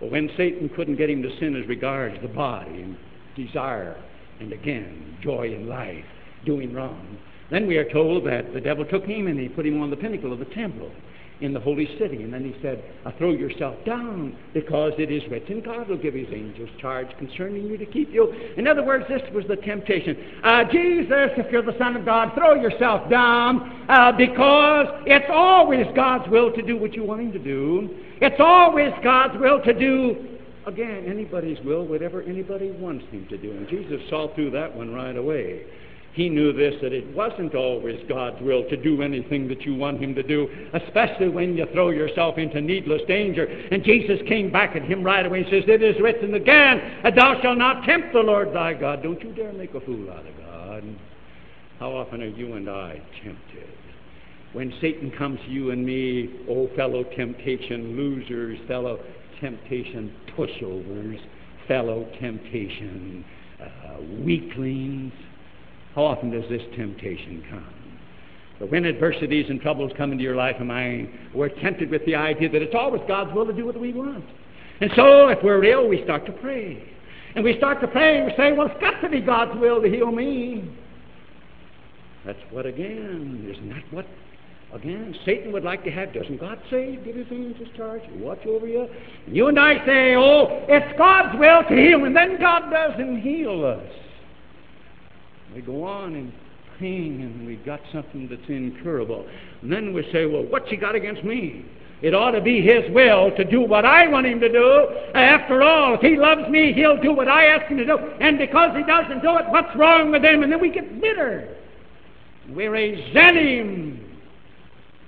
But 0.00 0.10
when 0.10 0.30
Satan 0.36 0.68
couldn't 0.70 0.96
get 0.96 1.08
him 1.08 1.22
to 1.22 1.38
sin 1.38 1.56
as 1.56 1.66
regards 1.66 2.20
the 2.20 2.28
body 2.28 2.82
and 2.82 2.96
desire, 3.36 3.96
and 4.40 4.52
again, 4.52 5.16
joy 5.22 5.54
in 5.54 5.66
life, 5.66 6.04
doing 6.44 6.74
wrong, 6.74 7.18
then 7.50 7.66
we 7.66 7.78
are 7.78 7.90
told 7.90 8.26
that 8.26 8.52
the 8.52 8.60
devil 8.60 8.84
took 8.84 9.04
him 9.04 9.26
and 9.26 9.38
he 9.38 9.48
put 9.48 9.66
him 9.66 9.80
on 9.80 9.88
the 9.88 9.96
pinnacle 9.96 10.32
of 10.32 10.38
the 10.38 10.44
temple 10.46 10.90
in 11.40 11.52
the 11.52 11.60
holy 11.60 11.86
city. 11.98 12.22
And 12.22 12.32
then 12.32 12.44
he 12.44 12.54
said, 12.62 12.82
Throw 13.18 13.32
yourself 13.32 13.76
down, 13.84 14.36
because 14.54 14.92
it 14.98 15.10
is 15.10 15.22
written, 15.30 15.60
God 15.60 15.88
will 15.88 15.98
give 15.98 16.14
his 16.14 16.28
angels 16.32 16.70
charge 16.80 17.08
concerning 17.18 17.66
you 17.66 17.76
to 17.78 17.86
keep 17.86 18.12
you. 18.12 18.32
In 18.56 18.66
other 18.66 18.84
words, 18.84 19.04
this 19.08 19.22
was 19.34 19.44
the 19.48 19.56
temptation. 19.56 20.16
Uh, 20.44 20.64
Jesus, 20.64 21.30
if 21.36 21.50
you're 21.50 21.62
the 21.62 21.78
Son 21.78 21.96
of 21.96 22.04
God, 22.04 22.32
throw 22.34 22.54
yourself 22.54 23.08
down, 23.10 23.86
uh, 23.88 24.12
because 24.12 24.86
it's 25.06 25.30
always 25.30 25.86
God's 25.94 26.28
will 26.30 26.52
to 26.52 26.62
do 26.62 26.76
what 26.76 26.94
you 26.94 27.04
want 27.04 27.20
him 27.20 27.32
to 27.32 27.38
do. 27.38 27.90
It's 28.20 28.40
always 28.40 28.92
God's 29.02 29.38
will 29.40 29.62
to 29.62 29.72
do 29.72 30.26
again, 30.66 31.04
anybody's 31.08 31.58
will, 31.64 31.86
whatever 31.86 32.22
anybody 32.22 32.70
wants 32.70 33.04
him 33.10 33.26
to 33.28 33.38
do. 33.38 33.50
And 33.50 33.68
Jesus 33.68 34.00
saw 34.08 34.32
through 34.34 34.50
that 34.52 34.74
one 34.74 34.92
right 34.92 35.16
away. 35.16 35.64
He 36.12 36.28
knew 36.28 36.52
this, 36.52 36.74
that 36.82 36.92
it 36.92 37.06
wasn't 37.14 37.54
always 37.54 38.00
God's 38.08 38.42
will 38.42 38.68
to 38.68 38.76
do 38.76 39.02
anything 39.02 39.46
that 39.48 39.62
you 39.62 39.76
want 39.76 40.02
Him 40.02 40.14
to 40.16 40.22
do, 40.22 40.48
especially 40.72 41.28
when 41.28 41.56
you 41.56 41.66
throw 41.72 41.90
yourself 41.90 42.36
into 42.36 42.60
needless 42.60 43.02
danger. 43.06 43.44
And 43.44 43.84
Jesus 43.84 44.18
came 44.26 44.50
back 44.50 44.74
at 44.74 44.82
him 44.82 45.04
right 45.04 45.24
away 45.24 45.42
and 45.42 45.46
says, 45.50 45.64
It 45.68 45.82
is 45.82 46.00
written 46.00 46.34
again, 46.34 47.02
Thou 47.14 47.40
shalt 47.40 47.58
not 47.58 47.84
tempt 47.84 48.12
the 48.12 48.20
Lord 48.20 48.52
thy 48.52 48.74
God. 48.74 49.02
Don't 49.02 49.22
you 49.22 49.32
dare 49.32 49.52
make 49.52 49.74
a 49.74 49.80
fool 49.80 50.10
out 50.10 50.26
of 50.26 50.36
God. 50.36 50.84
How 51.78 51.92
often 51.92 52.22
are 52.22 52.26
you 52.26 52.54
and 52.54 52.68
I 52.68 53.00
tempted? 53.22 53.68
When 54.52 54.74
Satan 54.80 55.12
comes 55.12 55.38
to 55.46 55.50
you 55.50 55.70
and 55.70 55.86
me, 55.86 56.28
oh, 56.48 56.68
fellow 56.74 57.04
temptation 57.04 57.96
losers, 57.96 58.58
fellow 58.66 58.98
temptation 59.40 60.12
pushovers, 60.36 61.20
fellow 61.68 62.10
temptation 62.20 63.24
uh, 63.62 64.00
weaklings, 64.24 65.12
how 65.94 66.04
often 66.04 66.30
does 66.30 66.48
this 66.48 66.62
temptation 66.76 67.44
come? 67.50 67.74
But 68.58 68.70
when 68.70 68.84
adversities 68.84 69.46
and 69.48 69.60
troubles 69.60 69.90
come 69.96 70.12
into 70.12 70.22
your 70.22 70.36
life 70.36 70.56
and 70.58 70.68
mine, 70.68 71.30
we're 71.34 71.48
tempted 71.48 71.90
with 71.90 72.04
the 72.04 72.14
idea 72.14 72.48
that 72.50 72.62
it's 72.62 72.74
always 72.74 73.02
God's 73.08 73.34
will 73.34 73.46
to 73.46 73.52
do 73.52 73.64
what 73.64 73.78
we 73.78 73.92
want. 73.92 74.24
And 74.80 74.90
so 74.96 75.28
if 75.28 75.42
we're 75.42 75.64
ill, 75.64 75.88
we 75.88 76.02
start 76.04 76.26
to 76.26 76.32
pray. 76.32 76.82
And 77.34 77.44
we 77.44 77.56
start 77.56 77.80
to 77.80 77.88
pray 77.88 78.18
and 78.18 78.26
we 78.26 78.32
say, 78.36 78.52
well, 78.52 78.66
it's 78.66 78.80
got 78.80 79.00
to 79.00 79.08
be 79.08 79.20
God's 79.20 79.58
will 79.60 79.80
to 79.80 79.88
heal 79.88 80.10
me. 80.10 80.70
That's 82.26 82.38
what, 82.50 82.66
again, 82.66 83.50
isn't 83.50 83.68
that 83.70 83.84
what 83.92 84.06
Again, 84.72 85.16
Satan 85.24 85.52
would 85.52 85.64
like 85.64 85.82
to 85.84 85.90
have, 85.90 86.14
doesn't 86.14 86.38
God 86.38 86.60
say, 86.70 86.96
give 87.04 87.16
his 87.16 87.26
angels 87.32 87.68
charge, 87.76 88.02
watch 88.18 88.46
over 88.46 88.68
you? 88.68 88.86
And 89.26 89.36
you 89.36 89.48
and 89.48 89.58
I 89.58 89.84
say, 89.84 90.14
oh, 90.14 90.64
it's 90.68 90.96
God's 90.96 91.36
will 91.40 91.64
to 91.64 91.74
heal, 91.74 92.04
and 92.04 92.14
then 92.14 92.38
God 92.38 92.70
doesn't 92.70 93.20
heal 93.20 93.64
us. 93.64 93.92
We 95.54 95.62
go 95.62 95.84
on 95.84 96.14
and 96.14 96.32
pain, 96.78 97.20
and 97.20 97.46
we've 97.46 97.64
got 97.64 97.80
something 97.92 98.28
that's 98.28 98.48
incurable. 98.48 99.26
And 99.62 99.72
then 99.72 99.92
we 99.92 100.02
say, 100.12 100.26
well, 100.26 100.44
what's 100.44 100.70
he 100.70 100.76
got 100.76 100.94
against 100.94 101.24
me? 101.24 101.64
It 102.02 102.14
ought 102.14 102.30
to 102.30 102.40
be 102.40 102.62
His 102.62 102.90
will 102.92 103.30
to 103.36 103.44
do 103.44 103.60
what 103.60 103.84
I 103.84 104.08
want 104.08 104.26
Him 104.26 104.40
to 104.40 104.48
do. 104.48 104.88
After 105.14 105.62
all, 105.62 105.94
if 105.94 106.00
He 106.00 106.16
loves 106.16 106.48
me, 106.48 106.72
He'll 106.72 107.00
do 107.00 107.12
what 107.12 107.28
I 107.28 107.46
ask 107.46 107.66
Him 107.66 107.76
to 107.76 107.84
do. 107.84 107.98
And 108.20 108.38
because 108.38 108.74
He 108.74 108.82
doesn't 108.84 109.20
do 109.20 109.36
it, 109.36 109.44
what's 109.48 109.74
wrong 109.76 110.10
with 110.10 110.24
Him? 110.24 110.42
And 110.42 110.50
then 110.50 110.60
we 110.60 110.70
get 110.70 111.00
bitter. 111.00 111.56
We 112.48 112.68
resent 112.68 113.36
Him. 113.36 114.18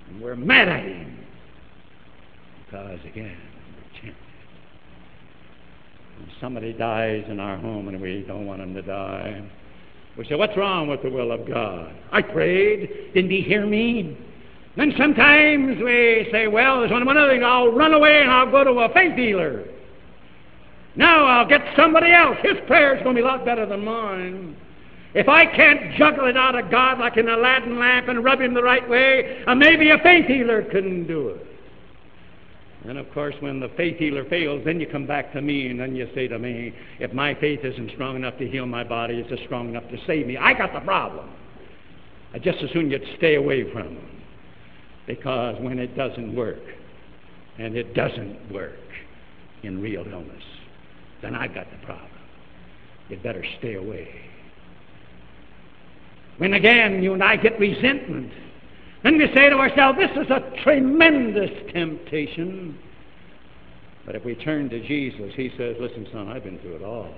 And 0.09 0.21
we're 0.21 0.37
mad 0.37 0.69
at 0.69 0.85
Him. 0.85 1.19
Because, 2.67 3.01
again, 3.07 3.39
we're 3.75 4.01
tempted. 4.01 4.17
When 6.19 6.31
somebody 6.43 6.75
dies 6.75 7.25
in 7.29 7.41
our 7.41 7.57
home 7.57 7.89
and 7.89 8.03
we 8.03 8.23
don't 8.29 8.47
want 8.47 8.61
him 8.61 8.75
to 8.75 8.83
die, 8.83 9.43
we 10.17 10.25
say, 10.27 10.35
What's 10.35 10.57
wrong 10.57 10.89
with 10.89 11.03
the 11.03 11.11
will 11.11 11.33
of 11.33 11.47
God? 11.47 11.95
I 12.11 12.23
prayed. 12.23 13.13
Didn't 13.15 13.31
He 13.31 13.41
hear 13.41 13.67
me? 13.67 14.17
Then 14.77 14.95
sometimes 14.97 15.79
we 15.83 16.29
say, 16.33 16.49
well, 16.49 16.81
there's 16.81 16.93
only 16.93 17.05
one 17.05 17.19
other 17.19 17.31
thing. 17.31 17.45
I'll 17.45 17.73
run 17.73 17.93
away 17.93 18.23
and 18.23 18.31
I'll 18.31 18.51
go 18.51 18.65
to 18.65 18.71
a 18.71 18.93
faith 18.95 19.17
healer. 19.17 19.65
Now 20.97 21.27
I'll 21.27 21.47
get 21.47 21.61
somebody 21.77 22.13
else. 22.13 22.39
His 22.43 22.57
prayer's 22.67 23.03
going 23.03 23.17
to 23.17 23.23
be 23.23 23.27
a 23.27 23.29
lot 23.29 23.45
better 23.45 23.67
than 23.67 23.85
mine. 23.85 24.57
If 25.15 25.29
I 25.29 25.45
can't 25.45 25.95
juggle 25.97 26.27
it 26.27 26.39
out 26.39 26.59
of 26.59 26.71
God 26.71 26.99
like 26.99 27.19
an 27.19 27.29
Aladdin 27.29 27.79
lamp 27.79 28.09
and 28.09 28.25
rub 28.25 28.41
him 28.41 28.55
the 28.55 28.63
right 28.63 28.87
way, 28.89 29.45
uh, 29.47 29.55
maybe 29.55 29.91
a 29.91 29.99
faith 29.99 30.27
healer 30.27 30.63
can 30.63 31.07
do 31.07 31.29
it. 31.29 31.47
And 32.89 32.99
of 32.99 33.11
course, 33.13 33.35
when 33.41 33.61
the 33.61 33.69
faith 33.77 33.99
healer 33.99 34.25
fails, 34.25 34.63
then 34.65 34.81
you 34.81 34.87
come 34.87 35.07
back 35.07 35.33
to 35.35 35.41
me 35.41 35.69
and 35.69 35.79
then 35.79 35.95
you 35.95 36.09
say 36.15 36.27
to 36.29 36.39
me, 36.39 36.75
if 36.99 37.13
my 37.13 37.35
faith 37.35 37.61
isn't 37.65 37.93
strong 37.93 38.17
enough 38.17 38.37
to 38.39 38.49
heal 38.49 38.67
my 38.67 38.83
body, 38.83 39.21
is 39.21 39.31
it 39.31 39.39
strong 39.45 39.69
enough 39.69 39.89
to 39.91 39.99
save 40.07 40.27
me? 40.27 40.37
I 40.37 40.53
got 40.53 40.73
the 40.73 40.81
problem. 40.81 41.31
I 42.35 42.39
just 42.39 42.59
as 42.63 42.71
soon 42.73 42.91
you'd 42.91 43.05
stay 43.19 43.37
away 43.37 43.71
from 43.73 43.97
him. 43.97 44.23
Because 45.07 45.57
when 45.61 45.79
it 45.79 45.97
doesn't 45.97 46.35
work, 46.35 46.63
and 47.59 47.77
it 47.77 47.95
doesn't 47.95 48.53
work 48.53 48.79
in 49.63 49.81
real 49.81 50.05
illness, 50.11 50.43
then 51.21 51.35
I've 51.35 51.55
got 51.55 51.71
the 51.71 51.85
problem. 51.85 52.09
You'd 53.09 53.23
better 53.23 53.45
stay 53.59 53.75
away. 53.75 54.09
When 56.39 56.55
again 56.55 57.03
you 57.03 57.13
and 57.13 57.23
I 57.23 57.37
get 57.37 57.59
resentment, 57.59 58.33
then 59.03 59.19
we 59.19 59.27
say 59.35 59.51
to 59.51 59.57
ourselves, 59.57 59.99
this 59.99 60.11
is 60.13 60.31
a 60.31 60.63
tremendous 60.63 61.51
temptation. 61.73 62.79
But 64.07 64.17
if 64.17 64.25
we 64.25 64.35
turn 64.35 64.69
to 64.71 64.87
Jesus, 64.87 65.33
he 65.35 65.51
says, 65.57 65.77
listen, 65.81 66.07
son, 66.13 66.29
I've 66.29 66.45
been 66.45 66.59
through 66.61 66.77
it 66.77 66.83
all. 66.83 67.13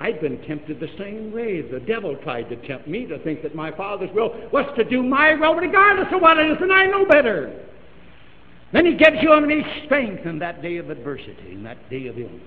I've 0.00 0.20
been 0.20 0.40
tempted 0.46 0.78
the 0.78 0.88
same 0.96 1.32
way. 1.32 1.60
The 1.60 1.80
devil 1.80 2.16
tried 2.22 2.48
to 2.50 2.56
tempt 2.68 2.86
me 2.86 3.06
to 3.06 3.18
think 3.24 3.42
that 3.42 3.54
my 3.54 3.72
Father's 3.72 4.10
will 4.14 4.30
was 4.52 4.64
to 4.76 4.84
do 4.84 5.02
my 5.02 5.34
will, 5.34 5.54
regardless 5.54 6.08
of 6.12 6.20
what 6.22 6.38
it 6.38 6.50
is, 6.50 6.58
and 6.60 6.72
I 6.72 6.86
know 6.86 7.04
better. 7.04 7.64
Then 8.72 8.86
he 8.86 8.94
gives 8.94 9.16
you 9.22 9.32
and 9.32 9.64
strength 9.86 10.24
in 10.26 10.38
that 10.38 10.62
day 10.62 10.76
of 10.76 10.90
adversity, 10.90 11.52
in 11.52 11.62
that 11.64 11.90
day 11.90 12.06
of 12.06 12.18
illness, 12.18 12.42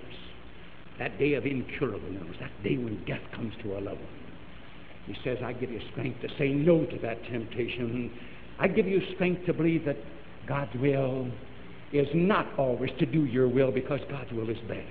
that 0.99 1.17
day 1.17 1.33
of 1.33 1.45
incurable 1.45 2.07
illness, 2.07 2.37
that 2.39 2.63
day 2.63 2.77
when 2.77 3.03
death 3.05 3.21
comes 3.33 3.53
to 3.63 3.73
a 3.73 3.79
loved 3.81 3.99
one. 3.99 4.21
He 5.07 5.17
says, 5.23 5.39
I 5.43 5.53
give 5.53 5.71
you 5.71 5.81
strength 5.91 6.21
to 6.21 6.29
say 6.37 6.49
no 6.49 6.85
to 6.85 6.97
that 6.99 7.23
temptation. 7.25 8.11
I 8.61 8.67
give 8.67 8.87
you 8.87 9.01
strength 9.15 9.47
to 9.47 9.53
believe 9.53 9.85
that 9.85 9.97
God's 10.47 10.75
will 10.75 11.27
is 11.91 12.07
not 12.13 12.47
always 12.59 12.91
to 12.99 13.07
do 13.07 13.25
your 13.25 13.47
will 13.47 13.71
because 13.71 13.99
God's 14.07 14.31
will 14.31 14.51
is 14.51 14.57
better. 14.67 14.85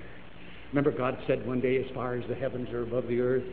Remember, 0.72 0.90
God 0.90 1.16
said 1.28 1.46
one 1.46 1.60
day, 1.60 1.76
as 1.76 1.86
far 1.94 2.14
as 2.14 2.28
the 2.28 2.34
heavens 2.34 2.68
are 2.70 2.82
above 2.82 3.06
the 3.06 3.20
earth, 3.20 3.44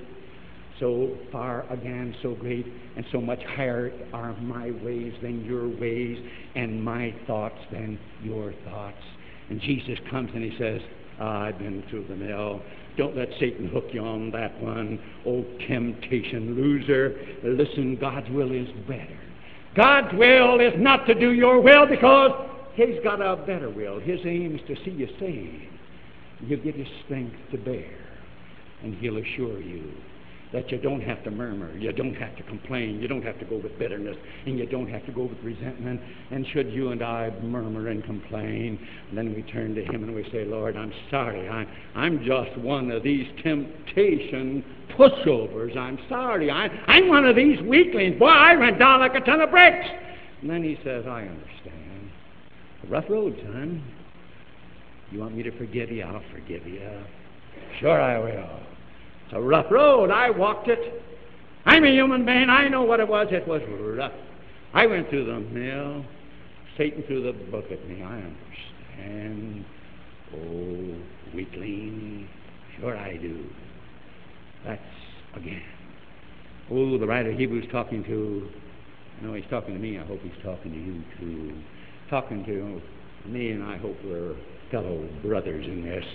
so 0.80 1.15
far 1.32 1.71
again, 1.71 2.15
so 2.23 2.34
great, 2.34 2.65
and 2.95 3.06
so 3.12 3.21
much 3.21 3.43
higher 3.56 3.91
are 4.12 4.34
my 4.41 4.71
ways 4.84 5.13
than 5.21 5.45
your 5.45 5.67
ways, 5.67 6.17
and 6.56 6.84
my 6.84 7.13
thoughts 7.27 7.60
than 7.71 7.99
your 8.23 8.53
thoughts. 8.65 8.97
And 9.51 9.62
Jesus 9.62 9.99
comes 10.10 10.32
and 10.34 10.43
he 10.43 10.58
says, 10.58 10.82
I've 11.19 11.60
been 11.60 11.84
through 11.91 12.08
the 12.08 12.15
mill. 12.15 12.62
Don't 12.97 13.15
let 13.15 13.30
Satan 13.39 13.69
hook 13.69 13.86
you 13.91 14.01
on 14.01 14.32
that 14.32 14.60
one. 14.62 14.99
Oh, 15.27 15.45
temptation 15.67 16.56
loser. 16.56 17.15
Listen, 17.43 17.97
God's 17.99 18.30
will 18.32 18.51
is 18.51 18.67
better. 18.88 19.27
God's 19.78 20.12
will 20.18 20.60
is 20.60 20.74
not 20.76 21.06
to 21.06 21.13
do 21.13 21.32
your 21.32 21.62
will 21.62 21.86
because 21.86 22.50
He's 22.74 22.98
got 23.04 23.22
a 23.22 23.36
better 23.46 23.70
will. 23.70 24.00
His 24.00 24.20
aim 24.26 24.56
is 24.56 24.62
to 24.68 24.76
see 24.84 24.92
you 24.92 25.08
saved. 25.20 25.72
You'll 26.42 26.62
give 26.62 26.78
you 26.78 26.86
strength 27.06 27.36
to 27.52 27.58
bear, 27.60 27.98
and 28.84 28.96
He'll 28.96 29.18
assure 29.18 29.62
you 29.62 29.94
that 30.53 30.71
you 30.71 30.77
don't 30.77 31.01
have 31.01 31.23
to 31.23 31.31
murmur, 31.31 31.75
you 31.77 31.91
don't 31.91 32.15
have 32.15 32.36
to 32.38 32.43
complain, 32.43 33.01
you 33.01 33.07
don't 33.07 33.23
have 33.23 33.38
to 33.39 33.45
go 33.45 33.57
with 33.57 33.77
bitterness, 33.77 34.15
and 34.45 34.57
you 34.57 34.65
don't 34.65 34.88
have 34.88 35.05
to 35.05 35.12
go 35.12 35.23
with 35.23 35.38
resentment. 35.43 35.99
And 36.31 36.45
should 36.47 36.71
you 36.71 36.89
and 36.91 37.03
I 37.03 37.31
murmur 37.41 37.89
and 37.89 38.03
complain, 38.03 38.79
then 39.13 39.33
we 39.36 39.41
turn 39.43 39.75
to 39.75 39.83
Him 39.83 40.03
and 40.03 40.15
we 40.15 40.23
say, 40.31 40.45
Lord, 40.45 40.77
I'm 40.77 40.93
sorry. 41.12 41.49
I, 41.49 41.65
I'm 41.95 42.23
just 42.23 42.57
one 42.60 42.91
of 42.91 43.03
these 43.03 43.27
temptation 43.43 44.63
pushovers. 44.97 45.75
I'm 45.75 45.99
sorry. 46.07 46.49
I, 46.49 46.67
I'm 46.88 47.10
one 47.10 47.25
of 47.25 47.36
these 47.36 47.62
weaklings. 47.62 48.17
Boy, 48.17 48.27
I 48.27 48.55
went 48.55 48.79
down 48.79 49.01
like 49.01 49.15
a 49.15 49.21
ton 49.21 49.41
of 49.41 49.51
bricks. 49.51 49.88
And 50.41 50.49
then 50.49 50.63
He 50.63 50.77
says, 50.83 51.05
I 51.07 51.21
understand. 51.21 52.12
A 52.83 52.88
rough 52.88 53.05
road, 53.10 53.38
son. 53.43 53.83
You 55.12 55.19
want 55.19 55.36
me 55.36 55.43
to 55.43 55.57
forgive 55.57 55.91
you? 55.91 56.03
I'll 56.03 56.23
forgive 56.33 56.65
you. 56.65 56.89
Sure, 57.79 58.01
I 58.01 58.17
will. 58.19 58.66
It's 59.28 59.36
a 59.36 59.42
rough 59.42 59.70
road. 59.70 60.10
I 60.10 60.30
walked 60.30 60.70
it. 60.70 61.04
I'm 61.66 61.84
a 61.84 61.92
human 61.92 62.26
being. 62.26 62.50
I 62.50 62.70
know 62.70 62.84
what 62.84 63.02
it 63.02 63.08
was. 63.08 63.28
It 63.30 63.46
was 63.46 63.62
rough. 63.98 64.13
I 64.74 64.86
went 64.86 65.10
through 65.10 65.26
the 65.26 65.40
mill. 65.40 66.06
Satan 66.78 67.04
threw 67.08 67.24
the 67.24 67.34
book 67.52 67.66
at 67.70 67.86
me. 67.90 68.04
I 68.04 68.24
understand. 69.02 69.66
Oh, 70.34 71.36
weakling. 71.36 72.30
Sure, 72.80 72.96
I 72.96 73.18
do. 73.18 73.46
That's 74.66 74.82
again. 75.36 75.62
Oh, 76.72 76.98
the 76.98 77.06
writer 77.06 77.34
Hebrews 77.34 77.66
talking 77.70 78.06
to. 78.06 78.48
No, 79.22 79.34
he's 79.34 79.46
talking 79.50 79.74
to 79.74 79.80
me. 79.80 80.00
I 80.00 80.06
hope 80.06 80.22
he's 80.22 80.44
talking 80.44 80.72
to 80.72 80.78
you 80.78 81.04
too. 81.20 81.62
Talking 82.10 82.46
to 82.46 82.82
me, 83.30 83.52
and 83.52 83.63
I 83.63 83.76
hope 83.78 83.98
we're 84.06 84.38
fellow 84.72 85.06
brothers 85.22 85.66
in 85.66 85.84
this. 85.84 86.06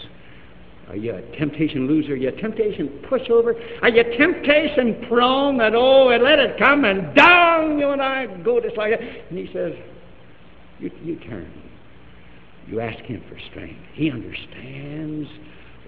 Are 0.88 0.96
you 0.96 1.14
a 1.14 1.22
temptation 1.38 1.86
loser? 1.86 2.12
Are 2.12 2.16
you 2.16 2.28
a 2.28 2.32
temptation 2.32 2.88
pushover? 3.08 3.54
Are 3.82 3.88
you 3.88 4.02
temptation 4.18 5.06
prone 5.08 5.56
that, 5.58 5.74
oh, 5.74 6.10
and 6.10 6.22
let 6.22 6.38
it 6.38 6.58
come 6.58 6.84
and 6.84 7.14
down 7.14 7.78
you 7.78 7.90
and 7.90 8.02
I 8.02 8.26
go 8.42 8.60
just 8.60 8.76
like 8.76 8.98
that? 8.98 9.00
And 9.00 9.38
he 9.38 9.52
says, 9.52 9.72
you, 10.78 10.90
you 11.02 11.16
turn. 11.16 11.50
You 12.66 12.80
ask 12.80 13.02
him 13.04 13.22
for 13.28 13.38
strength. 13.50 13.80
He 13.94 14.10
understands 14.10 15.28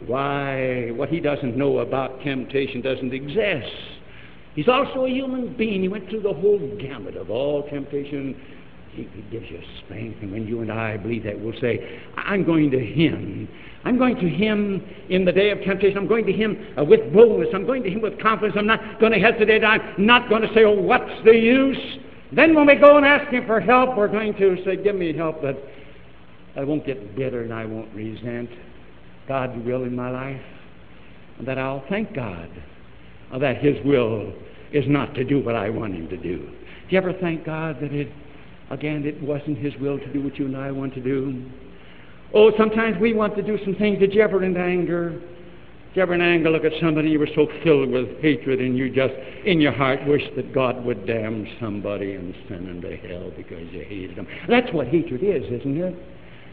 why 0.07 0.91
what 0.93 1.09
he 1.09 1.21
doesn't 1.21 1.57
know 1.57 1.79
about 1.79 2.21
temptation 2.23 2.81
doesn't 2.81 3.13
exist. 3.13 3.73
He's 4.55 4.69
also 4.69 5.05
a 5.05 5.09
human 5.09 5.57
being. 5.57 5.83
He 5.83 5.89
went 5.89 6.09
through 6.09 6.23
the 6.23 6.33
whole 6.33 6.77
gamut 6.81 7.17
of 7.17 7.31
all 7.31 7.69
temptation 7.69 8.41
he, 8.95 9.23
gives 9.31 9.51
you 9.51 9.61
strength. 9.85 10.19
And 10.23 10.33
when 10.33 10.47
you 10.47 10.61
and 10.61 10.71
I 10.71 10.97
believe 10.97 11.25
that, 11.25 11.39
we'll 11.39 11.59
say, 11.61 12.01
I'm 12.17 12.45
going 12.45 12.71
to 12.71 12.79
Him. 12.79 13.49
I'm 13.85 13.99
going 13.99 14.17
to 14.17 14.29
Him 14.29 14.83
in 15.11 15.25
the 15.25 15.33
day 15.33 15.51
of 15.51 15.61
temptation. 15.63 15.99
I'm 15.99 16.07
going 16.07 16.27
to 16.27 16.33
Him 16.33 16.75
uh, 16.79 16.85
with 16.85 17.13
boldness. 17.13 17.49
I'm 17.55 17.67
going 17.67 17.83
to 17.83 17.91
Him 17.91 18.01
with 18.01 18.21
confidence. 18.21 18.57
I'm 18.59 18.67
not 18.67 19.01
going 19.01 19.13
to 19.13 19.19
hesitate. 19.19 19.65
I'm 19.65 19.83
not 19.99 20.29
going 20.29 20.43
to 20.43 20.49
say, 20.55 20.65
oh, 20.65 20.81
what's 20.81 21.11
the 21.25 21.33
use? 21.33 21.99
Then 22.33 22.55
when 22.55 22.67
we 22.67 22.77
go 22.77 22.97
and 22.97 23.07
ask 23.07 23.31
Him 23.31 23.47
for 23.47 23.61
help, 23.61 23.97
we're 23.97 24.09
going 24.09 24.35
to 24.35 24.57
say, 24.65 24.77
give 24.77 24.97
me 24.97 25.15
help 25.15 25.43
that 25.43 25.57
I 26.57 26.65
won't 26.65 26.87
get 26.87 27.17
bitter 27.17 27.43
and 27.43 27.53
I 27.53 27.65
won't 27.65 27.93
resent 27.95 28.51
God's 29.29 29.65
will 29.65 29.85
in 29.85 29.95
my 29.95 30.11
life. 30.11 30.41
And 31.39 31.49
that 31.49 31.59
I'll 31.59 31.85
thank 31.89 32.15
God 32.15 32.49
that 33.41 33.59
His 33.59 33.77
will 33.85 34.33
is 34.73 34.85
not 34.87 35.15
to 35.15 35.25
do 35.25 35.43
what 35.43 35.55
I 35.55 35.71
want 35.71 35.95
Him 35.95 36.09
to 36.09 36.17
do. 36.17 36.39
Do 36.39 36.91
you 36.91 36.99
ever 36.99 37.13
thank 37.15 37.45
God 37.45 37.81
that 37.81 37.93
it 37.93 38.13
Again, 38.71 39.05
it 39.05 39.23
wasn't 39.23 39.59
His 39.59 39.75
will 39.81 39.99
to 39.99 40.13
do 40.13 40.23
what 40.23 40.39
you 40.39 40.47
and 40.47 40.57
I 40.57 40.71
want 40.71 40.95
to 40.95 41.01
do. 41.01 41.45
Oh, 42.33 42.51
sometimes 42.59 42.97
we 43.01 43.13
want 43.13 43.37
to 43.37 43.43
do 43.43 43.59
some 43.65 43.75
things. 43.77 43.99
You 44.01 44.23
ever 44.23 44.43
in 44.43 44.57
anger? 44.57 45.21
Ever 45.97 46.15
in 46.15 46.21
anger 46.21 46.51
look 46.51 46.65
at 46.65 46.73
somebody 46.81 47.11
you 47.11 47.21
were 47.21 47.29
so 47.37 47.47
filled 47.63 47.89
with 47.91 48.21
hatred 48.21 48.59
and 48.59 48.77
you 48.77 48.91
just, 48.93 49.15
in 49.45 49.61
your 49.61 49.71
heart, 49.71 50.05
wish 50.09 50.23
that 50.35 50.53
God 50.53 50.85
would 50.85 51.07
damn 51.07 51.47
somebody 51.61 52.15
and 52.15 52.35
send 52.49 52.67
them 52.67 52.81
to 52.81 52.97
hell 52.97 53.31
because 53.37 53.63
you 53.71 53.85
hated 53.85 54.17
them? 54.17 54.27
That's 54.49 54.73
what 54.73 54.89
hatred 54.89 55.23
is, 55.23 55.45
isn't 55.61 55.81
it? 55.81 55.95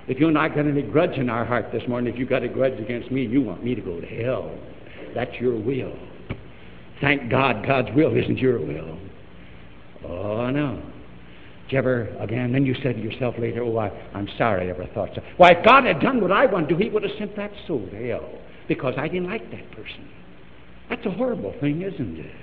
If 0.07 0.19
you 0.19 0.27
and 0.27 0.37
I 0.37 0.47
got 0.49 0.67
any 0.67 0.83
grudge 0.83 1.17
in 1.17 1.27
our 1.27 1.43
heart 1.43 1.71
this 1.71 1.81
morning, 1.87 2.13
if 2.13 2.19
you 2.19 2.27
got 2.27 2.43
a 2.43 2.49
grudge 2.49 2.79
against 2.79 3.09
me, 3.11 3.25
you 3.25 3.41
want 3.41 3.63
me 3.63 3.73
to 3.73 3.81
go 3.81 3.99
to 3.99 4.05
hell. 4.05 4.55
That's 5.15 5.33
your 5.39 5.57
will. 5.57 5.97
Thank 7.01 7.31
God 7.31 7.65
God's 7.65 7.89
will 7.95 8.15
isn't 8.15 8.37
your 8.37 8.59
will. 8.59 8.99
Oh, 10.07 10.51
no. 10.51 10.83
Ever, 11.73 12.09
again, 12.19 12.51
then 12.51 12.65
you 12.65 12.75
said 12.83 12.95
to 12.95 13.01
yourself 13.01 13.35
later, 13.39 13.63
oh, 13.63 13.77
I, 13.77 13.89
I'm 14.13 14.27
sorry 14.37 14.67
I 14.67 14.71
ever 14.71 14.85
thought 14.93 15.09
so. 15.15 15.21
Why, 15.37 15.51
if 15.51 15.65
God 15.65 15.85
had 15.85 16.01
done 16.01 16.19
what 16.19 16.31
I 16.31 16.45
want 16.45 16.67
to 16.67 16.75
do, 16.75 16.83
He 16.83 16.89
would 16.89 17.03
have 17.03 17.13
sent 17.17 17.35
that 17.37 17.51
soul 17.65 17.87
to 17.89 18.07
hell 18.07 18.29
because 18.67 18.93
I 18.97 19.07
didn't 19.07 19.29
like 19.29 19.49
that 19.51 19.71
person. 19.71 20.09
That's 20.89 21.05
a 21.05 21.11
horrible 21.11 21.53
thing, 21.61 21.81
isn't 21.81 22.19
it? 22.19 22.35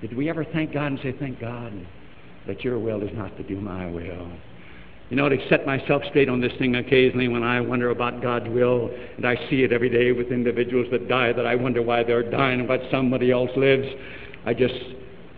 Did 0.00 0.16
we 0.16 0.30
ever 0.30 0.44
thank 0.44 0.72
God 0.72 0.86
and 0.86 0.98
say, 1.02 1.14
thank 1.18 1.40
God 1.40 1.72
that 2.46 2.62
your 2.64 2.78
will 2.78 3.02
is 3.02 3.10
not 3.14 3.36
to 3.36 3.42
do 3.42 3.60
my 3.60 3.86
will? 3.86 4.30
You 5.10 5.16
know, 5.16 5.28
to 5.28 5.36
set 5.48 5.66
myself 5.66 6.02
straight 6.10 6.28
on 6.28 6.40
this 6.40 6.52
thing 6.58 6.76
occasionally 6.76 7.28
when 7.28 7.42
I 7.42 7.60
wonder 7.60 7.90
about 7.90 8.22
God's 8.22 8.48
will, 8.48 8.90
and 9.16 9.26
I 9.26 9.36
see 9.48 9.62
it 9.62 9.72
every 9.72 9.88
day 9.88 10.12
with 10.12 10.30
individuals 10.30 10.86
that 10.90 11.08
die, 11.08 11.32
that 11.32 11.46
I 11.46 11.54
wonder 11.54 11.82
why 11.82 12.04
they're 12.04 12.30
dying 12.30 12.60
and 12.60 12.80
somebody 12.90 13.30
else 13.30 13.50
lives. 13.56 13.86
I 14.44 14.54
just, 14.54 14.74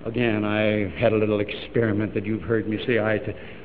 again, 0.06 0.44
I 0.44 0.88
had 0.98 1.12
a 1.12 1.16
little 1.16 1.40
experiment 1.40 2.14
that 2.14 2.24
you've 2.24 2.42
heard 2.42 2.68
me 2.68 2.78
say. 2.86 2.98
I 2.98 3.16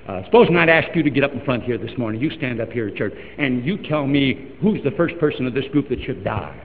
uh, 0.08 0.24
suppose 0.26 0.48
I'd 0.52 0.70
ask 0.70 0.96
you 0.96 1.04
to 1.04 1.10
get 1.10 1.24
up 1.24 1.34
in 1.34 1.44
front 1.46 1.64
here 1.64 1.78
this 1.78 1.98
morning. 1.98 2.22
You 2.22 2.30
stand 2.38 2.62
up 2.62 2.72
here 2.72 2.88
at 2.88 2.96
church, 2.96 3.14
and 3.38 3.66
you 3.66 3.78
tell 3.88 4.06
me 4.06 4.56
who's 4.62 4.84
the 4.84 4.92
first 4.92 5.18
person 5.20 5.46
of 5.46 5.54
this 5.54 5.66
group 5.72 5.90
that 5.90 6.02
should 6.04 6.24
die. 6.24 6.62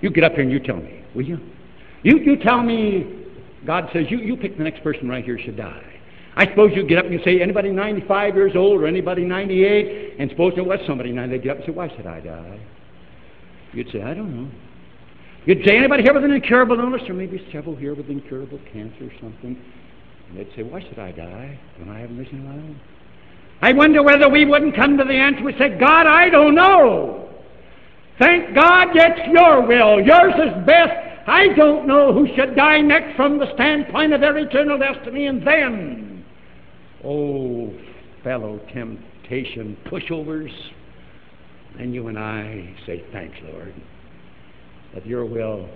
You 0.00 0.10
get 0.10 0.24
up 0.24 0.32
here 0.32 0.42
and 0.42 0.50
you 0.50 0.58
tell 0.58 0.76
me, 0.76 1.04
will 1.14 1.22
you? 1.22 1.38
You, 2.02 2.18
you 2.18 2.36
tell 2.36 2.62
me, 2.62 3.26
God 3.64 3.88
says, 3.92 4.06
you, 4.10 4.18
you 4.18 4.36
pick 4.36 4.58
the 4.58 4.64
next 4.64 4.82
person 4.82 5.08
right 5.08 5.24
here 5.24 5.38
should 5.38 5.56
die. 5.56 5.84
I 6.34 6.46
suppose 6.46 6.72
you 6.74 6.86
get 6.86 6.98
up 6.98 7.04
and 7.04 7.14
you 7.14 7.20
say, 7.24 7.40
anybody 7.40 7.70
95 7.70 8.34
years 8.34 8.52
old 8.56 8.80
or 8.80 8.86
anybody 8.86 9.24
98, 9.24 10.16
and 10.18 10.30
suppose 10.30 10.54
there 10.54 10.64
was 10.64 10.80
somebody 10.86 11.12
90, 11.12 11.36
they'd 11.36 11.44
get 11.44 11.50
up 11.52 11.56
and 11.58 11.66
say, 11.66 11.72
why 11.72 11.94
should 11.94 12.06
I 12.06 12.20
die? 12.20 12.60
You'd 13.72 13.90
say, 13.92 14.02
I 14.02 14.14
don't 14.14 14.34
know. 14.34 14.50
You'd 15.44 15.64
say, 15.66 15.76
anybody 15.76 16.02
here 16.02 16.14
with 16.14 16.24
an 16.24 16.30
incurable 16.30 16.78
illness, 16.78 17.02
or 17.08 17.14
maybe 17.14 17.44
several 17.52 17.74
here 17.74 17.94
with 17.94 18.08
incurable 18.08 18.60
cancer 18.72 19.06
or 19.06 19.12
something, 19.20 19.56
and 20.28 20.38
they'd 20.38 20.48
say, 20.54 20.62
why 20.62 20.80
should 20.80 20.98
I 20.98 21.12
die 21.12 21.58
when 21.78 21.88
I 21.88 22.00
have 22.00 22.10
a 22.10 22.12
mission 22.12 22.44
life? 22.44 22.76
I 23.60 23.72
wonder 23.72 24.02
whether 24.02 24.28
we 24.28 24.44
wouldn't 24.44 24.76
come 24.76 24.96
to 24.98 25.04
the 25.04 25.14
answer, 25.14 25.42
we 25.42 25.52
say, 25.58 25.76
God, 25.78 26.06
I 26.06 26.30
don't 26.30 26.54
know. 26.54 27.28
Thank 28.18 28.54
God 28.54 28.88
it's 28.94 29.32
your 29.32 29.66
will. 29.66 30.00
Yours 30.00 30.34
is 30.34 30.66
best. 30.66 30.92
I 31.26 31.48
don't 31.56 31.86
know 31.86 32.12
who 32.12 32.26
should 32.36 32.56
die 32.56 32.80
next 32.80 33.16
from 33.16 33.38
the 33.38 33.52
standpoint 33.54 34.12
of 34.12 34.20
their 34.20 34.36
eternal 34.38 34.78
destiny, 34.78 35.26
and 35.26 35.46
then 35.46 36.12
Oh, 37.04 37.72
fellow 38.22 38.60
temptation 38.72 39.76
pushovers. 39.86 40.52
And 41.78 41.94
you 41.94 42.08
and 42.08 42.18
I 42.18 42.74
say, 42.86 43.02
Thanks, 43.12 43.36
Lord, 43.52 43.74
that 44.94 45.06
your 45.06 45.24
will 45.24 45.68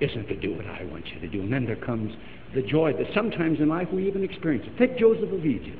isn't 0.00 0.26
to 0.26 0.36
do 0.36 0.54
what 0.54 0.66
I 0.66 0.84
want 0.84 1.06
you 1.08 1.20
to 1.20 1.28
do. 1.28 1.40
And 1.40 1.52
then 1.52 1.64
there 1.64 1.76
comes 1.76 2.14
the 2.54 2.62
joy 2.62 2.92
that 2.92 3.06
sometimes 3.14 3.60
in 3.60 3.68
life 3.68 3.88
we 3.92 4.06
even 4.06 4.24
experience. 4.24 4.66
Take 4.78 4.98
Joseph 4.98 5.32
of 5.32 5.44
Egypt. 5.44 5.78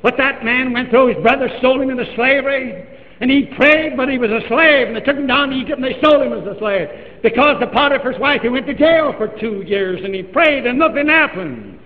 What 0.00 0.16
that 0.18 0.44
man 0.44 0.72
went 0.72 0.90
through, 0.90 1.14
his 1.14 1.22
brothers 1.22 1.50
sold 1.60 1.80
him 1.80 1.90
into 1.90 2.04
slavery, 2.14 2.86
and 3.20 3.30
he 3.30 3.46
prayed, 3.56 3.96
but 3.96 4.08
he 4.08 4.18
was 4.18 4.30
a 4.30 4.46
slave, 4.46 4.86
and 4.86 4.96
they 4.96 5.00
took 5.00 5.16
him 5.16 5.26
down 5.26 5.50
to 5.50 5.56
Egypt 5.56 5.80
and 5.80 5.84
they 5.84 6.00
sold 6.00 6.22
him 6.22 6.32
as 6.32 6.46
a 6.46 6.56
slave. 6.58 6.88
Because 7.22 7.58
the 7.58 7.66
Potiphar's 7.66 8.18
wife, 8.20 8.42
he 8.42 8.48
went 8.48 8.66
to 8.66 8.74
jail 8.74 9.12
for 9.18 9.28
two 9.40 9.62
years, 9.66 10.00
and 10.04 10.14
he 10.14 10.22
prayed, 10.22 10.66
and 10.66 10.78
nothing 10.78 11.08
happened. 11.08 11.77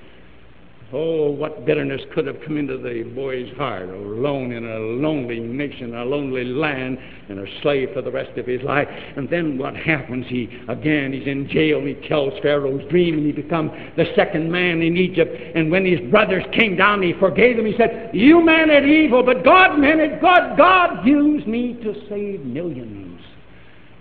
Oh, 0.94 1.30
what 1.30 1.64
bitterness 1.64 2.02
could 2.14 2.26
have 2.26 2.36
come 2.44 2.58
into 2.58 2.76
the 2.76 3.02
boy's 3.14 3.50
heart, 3.56 3.88
alone 3.88 4.52
in 4.52 4.66
a 4.66 4.78
lonely 4.78 5.40
nation, 5.40 5.94
a 5.94 6.04
lonely 6.04 6.44
land, 6.44 6.98
and 7.30 7.38
a 7.38 7.46
slave 7.62 7.88
for 7.94 8.02
the 8.02 8.10
rest 8.10 8.36
of 8.36 8.46
his 8.46 8.60
life. 8.60 8.86
And 9.16 9.26
then 9.30 9.56
what 9.56 9.74
happens? 9.74 10.26
He, 10.28 10.50
again, 10.68 11.14
he's 11.14 11.26
in 11.26 11.48
jail, 11.48 11.78
and 11.78 11.88
he 11.88 12.08
tells 12.08 12.38
Pharaoh's 12.42 12.86
dream, 12.90 13.14
and 13.14 13.24
he 13.24 13.32
becomes 13.32 13.70
the 13.96 14.04
second 14.14 14.52
man 14.52 14.82
in 14.82 14.98
Egypt. 14.98 15.34
And 15.54 15.70
when 15.70 15.86
his 15.86 16.00
brothers 16.10 16.44
came 16.52 16.76
down, 16.76 17.00
he 17.00 17.14
forgave 17.14 17.56
them. 17.56 17.64
He 17.64 17.76
said, 17.78 18.10
You 18.12 18.44
meant 18.44 18.70
it 18.70 18.84
evil, 18.84 19.22
but 19.22 19.44
God 19.44 19.78
meant 19.78 20.00
it 20.00 20.20
good. 20.20 20.58
God 20.58 21.06
used 21.06 21.46
me 21.46 21.72
to 21.82 21.94
save 22.10 22.44
millions 22.44 23.18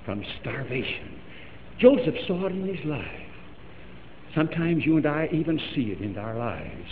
from 0.03 0.25
starvation. 0.41 1.17
Joseph 1.79 2.15
saw 2.27 2.47
it 2.47 2.51
in 2.51 2.67
his 2.67 2.85
life. 2.85 3.30
Sometimes 4.35 4.85
you 4.85 4.97
and 4.97 5.05
I 5.05 5.27
even 5.31 5.59
see 5.75 5.91
it 5.91 6.01
in 6.01 6.17
our 6.17 6.37
lives. 6.37 6.87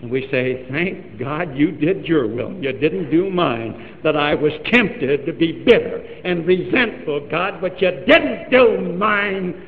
And 0.00 0.10
we 0.10 0.28
say, 0.30 0.66
Thank 0.70 1.18
God 1.18 1.56
you 1.56 1.70
did 1.70 2.06
your 2.06 2.26
will. 2.26 2.52
You 2.54 2.72
didn't 2.72 3.10
do 3.10 3.30
mine. 3.30 4.00
That 4.02 4.16
I 4.16 4.34
was 4.34 4.52
tempted 4.66 5.24
to 5.24 5.32
be 5.32 5.64
bitter 5.64 5.98
and 6.24 6.46
resentful, 6.46 7.28
God, 7.30 7.60
but 7.60 7.80
you 7.80 7.90
didn't 8.06 8.50
do 8.50 8.94
mine. 8.96 9.66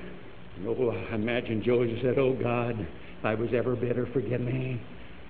Oh, 0.67 0.91
I 0.91 1.15
imagine 1.15 1.63
Joseph 1.63 1.99
said, 2.03 2.19
Oh 2.19 2.35
God, 2.35 2.79
if 2.81 3.25
I 3.25 3.35
was 3.35 3.51
ever 3.55 3.77
bitter, 3.77 4.09
forgive 4.13 4.41
me. 4.41 4.81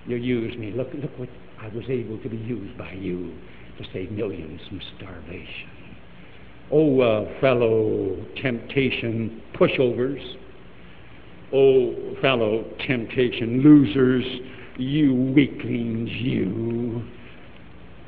You 0.07 0.15
used 0.15 0.57
me. 0.57 0.71
Look, 0.71 0.89
look 0.93 1.17
what 1.19 1.29
I 1.59 1.67
was 1.67 1.83
able 1.89 2.17
to 2.19 2.29
be 2.29 2.37
used 2.37 2.77
by 2.77 2.93
you 2.93 3.37
to 3.77 3.83
save 3.93 4.11
millions 4.11 4.61
from 4.67 4.81
starvation. 4.97 5.69
Oh, 6.71 6.99
uh, 6.99 7.39
fellow 7.39 8.25
temptation 8.41 9.41
pushovers 9.53 10.21
Oh, 11.53 12.15
fellow 12.21 12.65
temptation 12.85 13.61
losers, 13.61 14.25
you 14.77 15.13
weaklings, 15.13 16.09
you. 16.11 17.03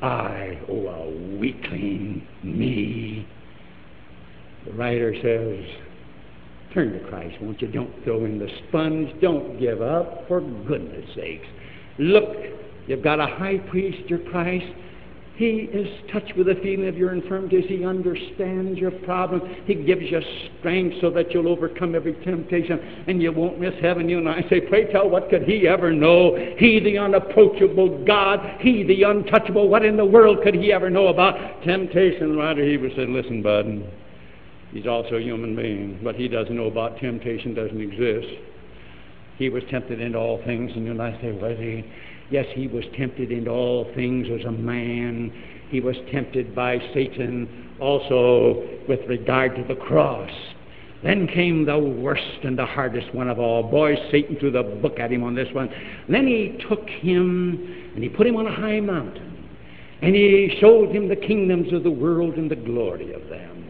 I, 0.02 0.58
oh, 0.68 0.88
a 0.88 1.38
weakling, 1.38 2.26
me. 2.42 3.26
The 4.66 4.72
writer 4.72 5.14
says, 5.22 5.64
Turn 6.74 6.92
to 6.92 7.08
Christ, 7.08 7.36
won't 7.40 7.60
you? 7.60 7.68
Don't 7.68 7.92
throw 8.04 8.24
in 8.24 8.38
the 8.38 8.48
sponge. 8.68 9.10
Don't 9.20 9.58
give 9.58 9.82
up, 9.82 10.28
for 10.28 10.40
goodness 10.40 11.04
sakes. 11.16 11.46
Look, 11.98 12.28
you've 12.86 13.02
got 13.02 13.18
a 13.18 13.26
high 13.26 13.58
priest, 13.70 14.08
your 14.08 14.20
Christ. 14.30 14.66
He 15.40 15.70
is 15.72 15.88
touched 16.12 16.36
with 16.36 16.48
the 16.48 16.54
feeling 16.56 16.86
of 16.86 16.98
your 16.98 17.14
infirmities. 17.14 17.64
He 17.66 17.82
understands 17.82 18.78
your 18.78 18.90
problem. 18.90 19.40
He 19.64 19.74
gives 19.74 20.02
you 20.02 20.20
strength 20.58 20.96
so 21.00 21.08
that 21.12 21.32
you'll 21.32 21.48
overcome 21.48 21.94
every 21.94 22.12
temptation 22.22 22.78
and 23.08 23.22
you 23.22 23.32
won't 23.32 23.58
miss 23.58 23.72
heaven. 23.80 24.06
You 24.06 24.18
and 24.18 24.28
I 24.28 24.42
say, 24.50 24.60
Pray 24.60 24.92
tell, 24.92 25.08
what 25.08 25.30
could 25.30 25.44
he 25.44 25.66
ever 25.66 25.94
know? 25.94 26.36
He, 26.58 26.78
the 26.78 26.98
unapproachable 26.98 28.04
God, 28.04 28.60
he, 28.60 28.82
the 28.82 29.02
untouchable, 29.04 29.70
what 29.70 29.82
in 29.82 29.96
the 29.96 30.04
world 30.04 30.40
could 30.42 30.56
he 30.56 30.74
ever 30.74 30.90
know 30.90 31.06
about 31.06 31.62
temptation? 31.62 32.36
Writer 32.36 32.62
he 32.62 32.76
was 32.76 32.92
saying, 32.94 33.14
Listen, 33.14 33.42
bud, 33.42 33.64
he's 34.72 34.86
also 34.86 35.14
a 35.14 35.22
human 35.22 35.56
being. 35.56 36.00
but 36.04 36.16
he 36.16 36.28
doesn't 36.28 36.54
know 36.54 36.66
about 36.66 36.98
temptation 36.98 37.54
doesn't 37.54 37.80
exist. 37.80 38.28
He 39.38 39.48
was 39.48 39.62
tempted 39.70 40.02
into 40.02 40.18
all 40.18 40.44
things, 40.44 40.70
and 40.76 40.84
you 40.84 40.90
and 40.90 41.00
I 41.00 41.18
say, 41.22 41.32
Was 41.32 41.56
he? 41.58 41.82
Yes, 42.30 42.46
he 42.54 42.68
was 42.68 42.84
tempted 42.96 43.32
in 43.32 43.48
all 43.48 43.90
things 43.94 44.28
as 44.30 44.46
a 44.46 44.52
man. 44.52 45.32
He 45.68 45.80
was 45.80 45.96
tempted 46.12 46.54
by 46.54 46.78
Satan 46.94 47.70
also 47.80 48.62
with 48.88 49.00
regard 49.08 49.56
to 49.56 49.64
the 49.64 49.74
cross. 49.74 50.30
Then 51.02 51.26
came 51.26 51.64
the 51.64 51.78
worst 51.78 52.44
and 52.44 52.58
the 52.58 52.66
hardest 52.66 53.14
one 53.14 53.28
of 53.28 53.38
all. 53.38 53.62
Boy, 53.62 53.96
Satan 54.10 54.36
threw 54.38 54.50
the 54.50 54.62
book 54.62 55.00
at 55.00 55.10
him 55.10 55.24
on 55.24 55.34
this 55.34 55.48
one. 55.52 55.70
then 56.08 56.26
he 56.26 56.58
took 56.68 56.88
him 56.88 57.92
and 57.94 58.02
he 58.02 58.08
put 58.08 58.26
him 58.26 58.36
on 58.36 58.46
a 58.46 58.54
high 58.54 58.80
mountain. 58.80 59.26
And 60.02 60.14
he 60.14 60.56
showed 60.60 60.90
him 60.94 61.08
the 61.08 61.16
kingdoms 61.16 61.72
of 61.72 61.82
the 61.82 61.90
world 61.90 62.34
and 62.34 62.50
the 62.50 62.56
glory 62.56 63.12
of 63.12 63.28
them. 63.28 63.69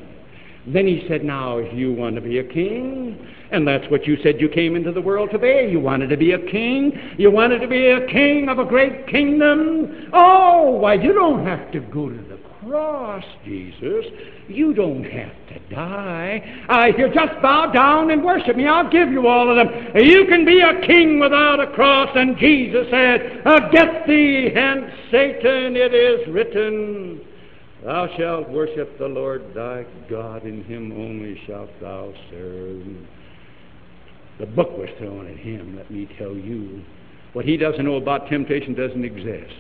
Then 0.67 0.87
he 0.87 1.05
said, 1.09 1.25
Now, 1.25 1.59
if 1.59 1.73
you 1.75 1.93
want 1.93 2.17
to 2.17 2.21
be 2.21 2.39
a 2.39 2.45
king, 2.45 3.27
and 3.51 3.67
that's 3.67 3.91
what 3.91 4.07
you 4.07 4.17
said 4.23 4.41
you 4.41 4.49
came 4.49 4.77
into 4.77 4.93
the 4.93 5.01
world 5.01 5.31
to 5.33 5.39
be, 5.39 5.69
you 5.71 5.81
wanted 5.81 6.09
to 6.09 6.17
be 6.17 6.33
a 6.33 6.51
king, 6.51 6.93
you 7.19 7.31
wanted 7.31 7.61
to 7.61 7.69
be 7.69 7.89
a 7.89 8.07
king 8.07 8.49
of 8.49 8.59
a 8.59 8.65
great 8.65 9.07
kingdom. 9.07 10.11
Oh, 10.13 10.71
why, 10.73 10.95
you 10.95 11.13
don't 11.13 11.45
have 11.47 11.73
to 11.73 11.81
go 11.81 12.09
to 12.09 12.15
the 12.15 12.39
cross, 12.61 13.25
Jesus. 13.45 14.05
You 14.49 14.75
don't 14.75 15.05
have 15.05 15.33
to 15.49 15.75
die. 15.75 16.67
Uh, 16.69 16.89
if 16.89 16.99
you 16.99 17.09
just 17.13 17.41
bow 17.41 17.73
down 17.73 18.11
and 18.11 18.23
worship 18.23 18.57
me, 18.57 18.67
I'll 18.67 18.91
give 18.91 19.11
you 19.11 19.27
all 19.27 19.51
of 19.51 19.57
them. 19.57 19.97
You 19.97 20.27
can 20.27 20.45
be 20.45 20.61
a 20.61 20.87
king 20.87 21.19
without 21.19 21.61
a 21.61 21.73
cross. 21.73 22.11
And 22.15 22.37
Jesus 22.37 22.87
said, 22.91 23.43
uh, 23.47 23.69
Get 23.71 24.07
thee 24.07 24.51
hence, 24.55 24.93
Satan, 25.11 25.75
it 25.77 25.95
is 25.95 26.29
written. 26.29 27.21
Thou 27.85 28.09
shalt 28.17 28.49
worship 28.51 28.99
the 28.99 29.09
Lord 29.09 29.55
thy 29.55 29.87
God, 30.09 30.45
in 30.45 30.65
him 30.65 30.93
only 30.93 31.41
shalt 31.47 31.71
thou 31.81 32.13
serve. 32.31 32.85
The 34.39 34.47
book 34.47 34.77
was 34.77 34.89
thrown 34.99 35.27
at 35.27 35.37
him, 35.37 35.77
let 35.77 35.91
me 35.91 36.09
tell 36.19 36.35
you. 36.35 36.83
What 37.33 37.45
he 37.45 37.57
doesn't 37.57 37.85
know 37.85 37.97
about 37.97 38.29
temptation 38.29 38.75
doesn't 38.75 39.05
exist. 39.05 39.55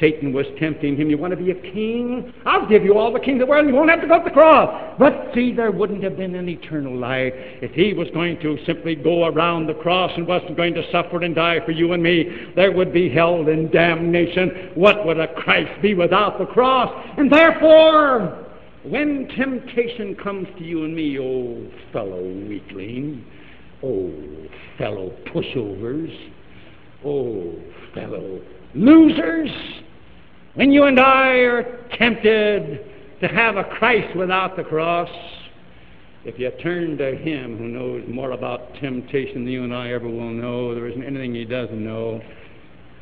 Satan 0.00 0.32
was 0.32 0.46
tempting 0.58 0.96
him. 0.96 1.08
You 1.08 1.18
want 1.18 1.32
to 1.32 1.36
be 1.36 1.50
a 1.50 1.54
king? 1.54 2.32
I'll 2.44 2.68
give 2.68 2.84
you 2.84 2.98
all 2.98 3.12
the 3.12 3.20
kingdom 3.20 3.42
of 3.42 3.48
the 3.48 3.50
world. 3.50 3.66
You 3.66 3.74
won't 3.74 3.90
have 3.90 4.00
to 4.00 4.06
go 4.06 4.18
to 4.18 4.24
the 4.24 4.30
cross. 4.30 4.94
But 4.98 5.30
see, 5.34 5.52
there 5.52 5.70
wouldn't 5.70 6.02
have 6.02 6.16
been 6.16 6.34
an 6.34 6.48
eternal 6.48 6.96
life 6.96 7.32
if 7.34 7.72
he 7.72 7.94
was 7.94 8.08
going 8.12 8.40
to 8.40 8.58
simply 8.66 8.94
go 8.94 9.26
around 9.26 9.66
the 9.66 9.74
cross 9.74 10.10
and 10.16 10.26
wasn't 10.26 10.56
going 10.56 10.74
to 10.74 10.90
suffer 10.90 11.22
and 11.22 11.34
die 11.34 11.64
for 11.64 11.72
you 11.72 11.92
and 11.92 12.02
me. 12.02 12.52
There 12.54 12.72
would 12.72 12.92
be 12.92 13.08
hell 13.08 13.48
and 13.48 13.70
damnation. 13.70 14.72
What 14.74 15.06
would 15.06 15.18
a 15.18 15.32
Christ 15.34 15.82
be 15.82 15.94
without 15.94 16.38
the 16.38 16.46
cross? 16.46 16.92
And 17.16 17.32
therefore, 17.32 18.46
when 18.84 19.28
temptation 19.36 20.14
comes 20.16 20.46
to 20.58 20.64
you 20.64 20.84
and 20.84 20.94
me, 20.94 21.18
oh 21.18 21.70
fellow 21.92 22.22
weakling, 22.22 23.24
oh 23.82 24.12
fellow 24.78 25.12
pushovers, 25.26 26.12
Oh, 27.04 27.54
fellow 27.94 28.40
losers, 28.74 29.50
when 30.56 30.72
you 30.72 30.84
and 30.84 30.98
I 30.98 31.28
are 31.44 31.86
tempted 31.98 32.80
to 33.20 33.28
have 33.28 33.56
a 33.56 33.64
Christ 33.64 34.16
without 34.16 34.56
the 34.56 34.64
cross, 34.64 35.08
if 36.24 36.38
you 36.38 36.50
turn 36.62 36.96
to 36.96 37.14
Him 37.14 37.58
who 37.58 37.68
knows 37.68 38.02
more 38.08 38.32
about 38.32 38.74
temptation 38.80 39.44
than 39.44 39.48
you 39.48 39.64
and 39.64 39.74
I 39.74 39.92
ever 39.92 40.08
will 40.08 40.30
know, 40.30 40.74
there 40.74 40.88
isn't 40.88 41.04
anything 41.04 41.34
He 41.34 41.44
doesn't 41.44 41.84
know. 41.84 42.20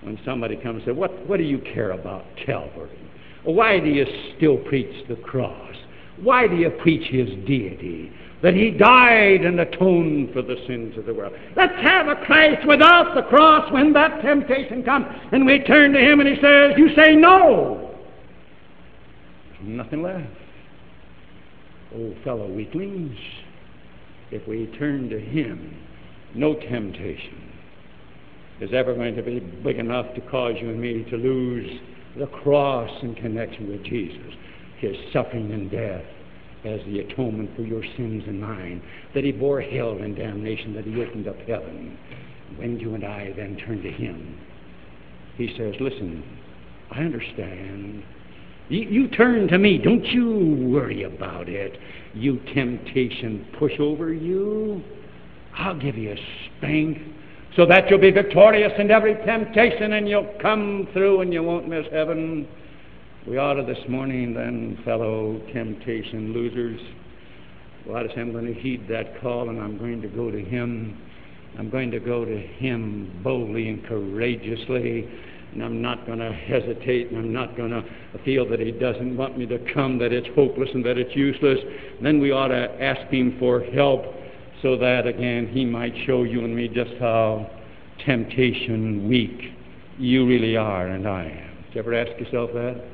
When 0.02 0.18
somebody 0.24 0.56
comes 0.56 0.82
and 0.82 0.84
says, 0.84 0.96
what, 0.96 1.26
what 1.26 1.38
do 1.38 1.44
you 1.44 1.58
care 1.58 1.92
about 1.92 2.24
Calvary? 2.44 2.98
Why 3.44 3.80
do 3.80 3.88
you 3.88 4.04
still 4.36 4.58
preach 4.58 5.06
the 5.08 5.16
cross? 5.16 5.74
Why 6.20 6.46
do 6.46 6.56
you 6.56 6.70
preach 6.82 7.08
His 7.10 7.28
deity? 7.46 8.12
That 8.44 8.52
He 8.52 8.70
died 8.70 9.40
and 9.40 9.58
atoned 9.58 10.34
for 10.34 10.42
the 10.42 10.56
sins 10.66 10.98
of 10.98 11.06
the 11.06 11.14
world. 11.14 11.32
Let's 11.56 11.72
have 11.82 12.08
a 12.08 12.16
Christ 12.26 12.68
without 12.68 13.14
the 13.14 13.22
cross 13.22 13.72
when 13.72 13.94
that 13.94 14.20
temptation 14.20 14.82
comes. 14.82 15.06
And 15.32 15.46
we 15.46 15.60
turn 15.60 15.94
to 15.94 15.98
Him 15.98 16.20
and 16.20 16.28
He 16.28 16.34
says, 16.42 16.72
You 16.76 16.94
say 16.94 17.16
no. 17.16 17.96
There's 19.48 19.66
nothing 19.66 20.02
left. 20.02 20.28
Oh, 21.96 22.14
fellow 22.22 22.46
weaklings, 22.46 23.16
if 24.30 24.46
we 24.46 24.66
turn 24.78 25.08
to 25.08 25.18
Him, 25.18 25.74
no 26.34 26.52
temptation 26.52 27.50
is 28.60 28.74
ever 28.74 28.94
going 28.94 29.16
to 29.16 29.22
be 29.22 29.40
big 29.40 29.78
enough 29.78 30.14
to 30.16 30.20
cause 30.20 30.56
you 30.60 30.68
and 30.68 30.78
me 30.78 31.06
to 31.08 31.16
lose 31.16 31.80
the 32.18 32.26
cross 32.26 32.90
in 33.02 33.14
connection 33.14 33.70
with 33.70 33.82
Jesus, 33.84 34.34
His 34.80 34.96
suffering 35.14 35.50
and 35.50 35.70
death 35.70 36.04
as 36.64 36.80
the 36.86 37.00
atonement 37.00 37.50
for 37.56 37.62
your 37.62 37.82
sins 37.96 38.24
and 38.26 38.40
mine, 38.40 38.82
that 39.14 39.24
He 39.24 39.32
bore 39.32 39.60
hell 39.60 39.98
and 39.98 40.16
damnation, 40.16 40.74
that 40.74 40.84
He 40.84 41.02
opened 41.02 41.28
up 41.28 41.38
heaven. 41.46 41.98
When 42.56 42.78
you 42.78 42.94
and 42.94 43.04
I 43.04 43.32
then 43.36 43.56
turn 43.56 43.82
to 43.82 43.90
Him, 43.90 44.38
He 45.36 45.54
says, 45.58 45.74
Listen, 45.80 46.24
I 46.90 47.00
understand. 47.00 48.02
You, 48.68 48.80
you 48.80 49.08
turn 49.08 49.48
to 49.48 49.58
me. 49.58 49.78
Don't 49.78 50.04
you 50.06 50.70
worry 50.70 51.02
about 51.02 51.48
it. 51.48 51.78
You 52.14 52.40
temptation 52.54 53.46
pushover, 53.58 54.18
you. 54.18 54.82
I'll 55.56 55.78
give 55.78 55.96
you 55.96 56.12
a 56.12 56.16
spank 56.58 56.98
so 57.56 57.66
that 57.66 57.88
you'll 57.88 58.00
be 58.00 58.10
victorious 58.10 58.72
in 58.78 58.90
every 58.90 59.14
temptation 59.26 59.92
and 59.92 60.08
you'll 60.08 60.32
come 60.40 60.88
through 60.92 61.20
and 61.20 61.32
you 61.32 61.42
won't 61.42 61.68
miss 61.68 61.86
heaven. 61.92 62.48
We 63.26 63.38
ought 63.38 63.54
to 63.54 63.62
this 63.62 63.82
morning, 63.88 64.34
then, 64.34 64.78
fellow 64.84 65.40
temptation 65.50 66.34
losers. 66.34 66.78
Well, 67.86 67.96
I 67.96 68.20
I'm 68.20 68.32
going 68.32 68.52
to 68.52 68.52
heed 68.52 68.86
that 68.90 69.18
call 69.22 69.48
and 69.48 69.58
I'm 69.58 69.78
going 69.78 70.02
to 70.02 70.08
go 70.08 70.30
to 70.30 70.44
Him. 70.44 71.00
I'm 71.58 71.70
going 71.70 71.90
to 71.92 72.00
go 72.00 72.26
to 72.26 72.36
Him 72.36 73.18
boldly 73.24 73.70
and 73.70 73.82
courageously 73.86 75.08
and 75.54 75.64
I'm 75.64 75.80
not 75.80 76.04
going 76.04 76.18
to 76.18 76.32
hesitate, 76.32 77.12
and 77.12 77.18
I'm 77.18 77.32
not 77.32 77.56
going 77.56 77.70
to 77.70 77.82
feel 78.26 78.46
that 78.50 78.60
He 78.60 78.72
doesn't 78.72 79.16
want 79.16 79.38
me 79.38 79.46
to 79.46 79.58
come, 79.72 79.98
that 80.00 80.12
it's 80.12 80.28
hopeless 80.34 80.68
and 80.74 80.84
that 80.84 80.98
it's 80.98 81.16
useless. 81.16 81.60
Then 82.02 82.20
we 82.20 82.30
ought 82.30 82.48
to 82.48 82.82
ask 82.82 83.10
Him 83.10 83.38
for 83.38 83.60
help 83.60 84.04
so 84.60 84.76
that, 84.76 85.06
again, 85.06 85.48
He 85.48 85.64
might 85.64 85.94
show 86.04 86.24
you 86.24 86.44
and 86.44 86.54
me 86.54 86.68
just 86.68 86.92
how 87.00 87.50
temptation 88.04 89.08
weak 89.08 89.54
you 89.98 90.26
really 90.26 90.58
are 90.58 90.88
and 90.88 91.08
I 91.08 91.24
am. 91.24 91.56
Did 91.68 91.74
you 91.74 91.80
ever 91.80 91.94
ask 91.94 92.20
yourself 92.20 92.50
that? 92.52 92.84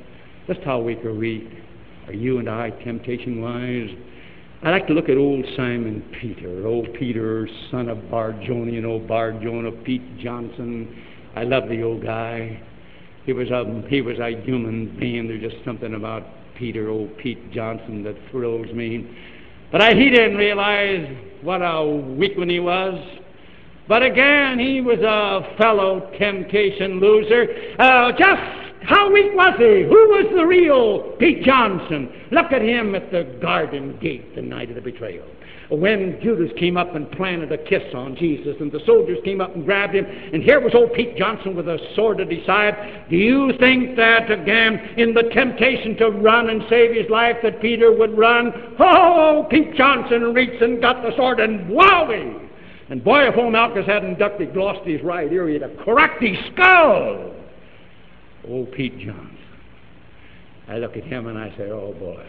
Just 0.51 0.65
how 0.65 0.81
weak 0.81 1.05
are 1.05 1.15
we? 1.15 1.49
Are 2.09 2.13
you 2.13 2.41
and 2.41 2.51
I 2.51 2.71
temptation 2.71 3.41
wise? 3.41 3.89
I 4.65 4.71
like 4.71 4.89
to 4.89 4.95
look 4.95 5.09
at 5.09 5.17
old 5.17 5.45
Simon 5.57 6.03
Peter, 6.21 6.67
old 6.67 6.93
Peter, 6.95 7.49
son 7.71 7.89
of 7.89 8.11
Barjona, 8.11 8.85
old 8.85 9.07
Bar 9.07 9.35
Jonah, 9.41 9.71
Pete 9.71 10.19
Johnson. 10.19 11.05
I 11.37 11.45
love 11.45 11.69
the 11.69 11.85
old 11.85 12.03
guy. 12.03 12.61
He 13.27 13.33
was 13.33 13.49
a 13.51 13.85
he 13.89 14.01
was 14.01 14.19
a 14.19 14.43
human 14.43 14.99
being. 14.99 15.29
There's 15.29 15.53
just 15.53 15.65
something 15.65 15.95
about 15.95 16.25
Peter, 16.59 16.89
old 16.89 17.17
Pete 17.19 17.53
Johnson, 17.53 18.03
that 18.03 18.17
thrills 18.33 18.75
me. 18.75 19.09
But 19.71 19.83
I, 19.83 19.95
he 19.95 20.11
didn't 20.11 20.37
realize 20.37 21.17
what 21.43 21.63
a 21.63 21.87
weak 21.87 22.37
one 22.37 22.49
he 22.49 22.59
was. 22.59 22.99
But 23.87 24.03
again, 24.03 24.59
he 24.59 24.81
was 24.81 24.99
a 24.99 25.57
fellow 25.57 26.11
temptation 26.19 26.99
loser. 26.99 27.47
Uh, 27.79 28.11
just 28.19 28.70
how 28.91 29.13
weak 29.13 29.33
was 29.35 29.55
he? 29.57 29.85
Who 29.85 30.09
was 30.11 30.27
the 30.35 30.45
real 30.45 31.15
Pete 31.19 31.45
Johnson? 31.45 32.11
Look 32.33 32.51
at 32.51 32.61
him 32.61 32.97
at 32.97 33.13
the 33.13 33.39
garden 33.41 33.97
gate 34.01 34.35
the 34.35 34.43
night 34.43 34.69
of 34.69 34.75
the 34.75 34.81
betrayal 34.81 35.27
when 35.71 36.21
Judas 36.21 36.51
came 36.59 36.77
up 36.77 36.97
and 36.97 37.09
planted 37.13 37.53
a 37.53 37.59
kiss 37.59 37.95
on 37.95 38.17
Jesus, 38.17 38.57
and 38.59 38.73
the 38.73 38.81
soldiers 38.85 39.19
came 39.25 39.41
up 39.41 39.55
and 39.55 39.65
grabbed 39.65 39.95
him, 39.95 40.05
and 40.05 40.43
here 40.43 40.59
was 40.61 40.75
old 40.75 40.93
Pete 40.95 41.17
Johnson 41.17 41.55
with 41.55 41.69
a 41.69 41.79
sword 41.95 42.21
at 42.21 42.31
his 42.31 42.45
side. 42.45 43.07
Do 43.09 43.17
you 43.17 43.53
think 43.61 43.97
that, 43.97 44.33
again, 44.33 44.95
in 44.97 45.15
the 45.15 45.31
temptation 45.33 45.97
to 45.99 46.11
run 46.11 46.51
and 46.51 46.65
save 46.69 46.97
his 46.97 47.09
life, 47.09 47.37
that 47.45 47.61
Peter 47.61 47.93
would 47.93 48.19
run? 48.19 48.53
Oh, 48.81 49.47
Pete 49.49 49.77
Johnson 49.77 50.35
reached 50.35 50.61
and 50.61 50.81
got 50.81 51.03
the 51.03 51.15
sword, 51.17 51.39
and 51.39 51.71
wowie! 51.71 52.49
And 52.89 53.05
boy, 53.05 53.29
if 53.29 53.37
old 53.37 53.53
Malchus 53.53 53.87
hadn't 53.87 54.19
ducked, 54.19 54.41
he'd 54.41 54.57
lost 54.57 54.85
his 54.85 55.01
right 55.03 55.33
ear, 55.33 55.49
he'd 55.49 55.63
have 55.63 55.77
cracked 55.77 56.21
his 56.21 56.37
skull. 56.53 57.37
Old 58.49 58.73
Pete 58.73 58.99
Johnson. 58.99 59.39
I 60.69 60.79
look 60.79 60.97
at 60.97 61.05
him 61.05 61.27
and 61.27 61.39
I 61.39 61.49
say, 61.57 61.71
oh 61.71 61.95
boy, 61.99 62.25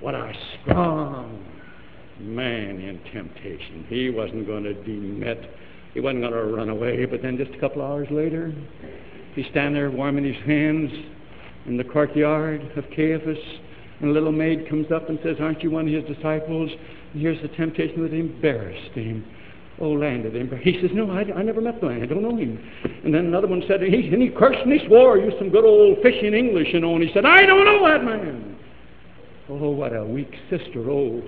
what 0.00 0.14
a 0.14 0.32
strong, 0.62 1.44
man 2.20 2.80
in 2.80 3.00
temptation. 3.12 3.86
He 3.88 4.10
wasn't 4.10 4.46
going 4.46 4.64
to 4.64 4.74
be 4.74 4.96
met. 4.96 5.38
He 5.94 6.00
wasn't 6.00 6.22
going 6.22 6.32
to 6.32 6.44
run 6.44 6.68
away. 6.68 7.04
But 7.06 7.22
then 7.22 7.36
just 7.36 7.50
a 7.52 7.58
couple 7.58 7.82
hours 7.82 8.08
later, 8.10 8.52
he's 9.34 9.46
standing 9.50 9.74
there 9.74 9.90
warming 9.90 10.24
his 10.24 10.42
hands 10.46 10.90
in 11.66 11.76
the 11.76 11.84
courtyard 11.84 12.62
of 12.76 12.84
Caiaphas, 12.94 13.38
and 14.00 14.10
a 14.10 14.12
little 14.12 14.32
maid 14.32 14.68
comes 14.68 14.90
up 14.90 15.08
and 15.08 15.18
says, 15.22 15.36
Aren't 15.40 15.62
you 15.62 15.70
one 15.70 15.86
of 15.86 15.92
his 15.92 16.16
disciples? 16.16 16.70
And 17.12 17.20
here's 17.20 17.40
the 17.42 17.48
temptation 17.48 18.02
that 18.02 18.14
embarrassed 18.14 18.94
him. 18.94 19.24
Oh, 19.80 19.92
land 19.92 20.26
of 20.26 20.36
embarrassed. 20.36 20.68
He 20.68 20.78
says, 20.82 20.90
No, 20.92 21.10
I, 21.10 21.22
I 21.34 21.42
never 21.42 21.62
met 21.62 21.80
the 21.80 21.88
man. 21.88 22.02
I 22.02 22.06
don't 22.06 22.22
know 22.22 22.36
him. 22.36 22.58
And 23.02 23.14
then 23.14 23.26
another 23.26 23.46
one 23.46 23.62
said, 23.66 23.80
he, 23.80 24.08
and 24.12 24.22
he 24.22 24.28
cursed 24.28 24.60
and 24.60 24.72
he 24.72 24.86
swore, 24.86 25.16
used 25.16 25.38
some 25.38 25.48
good 25.48 25.64
old 25.64 25.98
fishing 26.02 26.34
English, 26.34 26.68
you 26.72 26.80
know, 26.80 26.94
and 26.94 27.02
he 27.02 27.10
said, 27.14 27.24
I 27.24 27.46
don't 27.46 27.64
know 27.64 27.88
that 27.88 28.04
man. 28.04 28.58
Oh, 29.48 29.70
what 29.70 29.96
a 29.96 30.04
weak 30.04 30.32
sister. 30.50 30.90
Oh, 30.90 31.22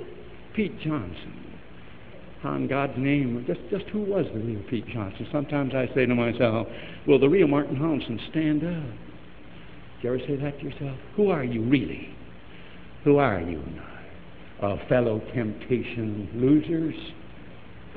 Pete 0.55 0.79
Johnson. 0.81 1.39
On 2.45 2.67
God's 2.67 2.99
name, 2.99 3.43
just, 3.47 3.61
just 3.71 3.85
who 3.91 4.03
was 4.03 4.27
the 4.35 4.41
real 4.41 4.63
Pete 4.69 4.87
Johnson? 4.89 5.27
Sometimes 5.33 5.75
I 5.75 5.87
say 5.95 6.05
to 6.05 6.15
myself, 6.15 6.67
will 7.07 7.19
the 7.19 7.29
real 7.29 7.47
Martin 7.47 7.77
Holmesson 7.77 8.21
stand 8.31 8.65
up? 8.65 8.99
Do 10.03 10.09
you 10.09 10.15
ever 10.15 10.19
say 10.27 10.37
that 10.37 10.59
to 10.59 10.65
yourself? 10.65 10.99
Who 11.17 11.31
are 11.31 11.45
you 11.45 11.63
really? 11.63 12.15
Who 13.05 13.17
are 13.17 13.41
you 13.41 13.63
now? 13.75 13.89
A 14.63 14.89
fellow 14.89 15.21
temptation 15.35 16.29
losers? 16.35 16.95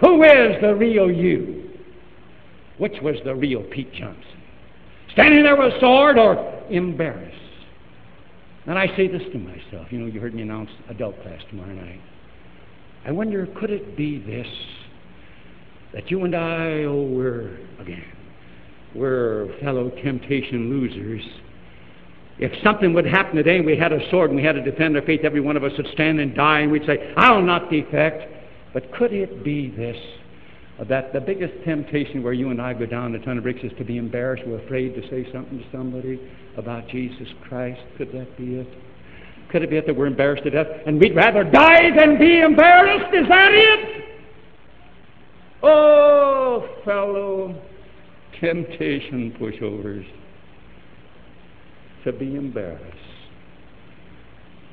Who 0.02 0.24
is 0.24 0.62
the 0.62 0.76
real 0.76 1.10
you? 1.10 1.70
Which 2.78 2.96
was 3.02 3.16
the 3.24 3.34
real 3.34 3.64
Pete 3.64 3.94
Johnson? 3.94 4.24
Standing 5.14 5.44
there 5.44 5.56
with 5.56 5.74
a 5.74 5.80
sword 5.80 6.18
or 6.18 6.64
embarrassed? 6.70 7.36
And 8.68 8.78
I 8.78 8.88
say 8.98 9.08
this 9.08 9.22
to 9.32 9.38
myself. 9.38 9.88
You 9.92 10.00
know, 10.00 10.08
you 10.08 10.20
heard 10.20 10.34
me 10.34 10.42
announce 10.42 10.70
adult 10.90 11.22
class 11.22 11.40
tomorrow 11.50 11.74
night. 11.74 12.02
I 13.06 13.12
wonder, 13.12 13.48
could 13.56 13.70
it 13.70 13.96
be 13.96 14.20
this? 14.20 14.48
That 15.94 16.10
you 16.10 16.26
and 16.26 16.36
I, 16.36 16.84
oh, 16.84 17.04
we're, 17.04 17.58
again, 17.80 18.04
we're 18.96 19.56
fellow 19.62 19.92
temptation 20.04 20.70
losers. 20.70 21.22
If 22.38 22.52
something 22.64 22.94
would 22.94 23.06
happen 23.06 23.36
today 23.36 23.58
and 23.58 23.66
we 23.66 23.78
had 23.78 23.94
a 23.94 24.10
sword 24.10 24.32
and 24.32 24.38
we 24.38 24.44
had 24.44 24.56
to 24.56 24.62
defend 24.62 24.98
our 24.98 25.04
faith, 25.04 25.22
every 25.24 25.40
one 25.40 25.56
of 25.56 25.64
us 25.64 25.72
would 25.78 25.88
stand 25.94 26.20
and 26.20 26.36
die 26.36 26.62
and 26.62 26.72
we'd 26.72 26.86
say, 26.86 27.14
I'll 27.16 27.42
not 27.42 27.70
defect. 27.70 28.35
But 28.76 28.92
could 28.92 29.14
it 29.14 29.42
be 29.42 29.70
this? 29.70 29.96
That 30.90 31.14
the 31.14 31.22
biggest 31.22 31.54
temptation 31.64 32.22
where 32.22 32.34
you 32.34 32.50
and 32.50 32.62
I 32.62 32.74
go 32.74 32.86
down 32.86 33.16
a 33.16 33.20
ton 33.24 33.38
of 33.38 33.44
bricks 33.44 33.62
is 33.64 33.72
to 33.78 33.86
be 33.86 33.96
embarrassed. 33.98 34.44
We're 34.46 34.60
afraid 34.60 34.94
to 34.96 35.02
say 35.10 35.26
something 35.32 35.60
to 35.60 35.66
somebody 35.72 36.20
about 36.58 36.90
Jesus 36.90 37.30
Christ. 37.48 37.80
Could 37.98 38.12
that 38.12 38.38
be 38.38 38.56
it? 38.56 38.68
Could 39.50 39.64
it 39.64 39.70
be 39.70 39.80
that 39.80 39.96
we're 39.96 40.08
embarrassed 40.08 40.44
to 40.44 40.50
death 40.50 40.68
and 40.86 41.00
we'd 41.00 41.16
rather 41.16 41.46
die 41.46 41.96
than 41.96 42.20
be 42.20 42.42
embarrassed? 42.42 43.16
Is 43.16 43.26
that 43.30 43.52
it? 43.54 44.04
Oh, 45.64 46.68
fellow 46.84 47.56
temptation 48.42 49.34
pushovers 49.40 50.06
to 52.04 52.12
be 52.12 52.36
embarrassed. 52.36 52.84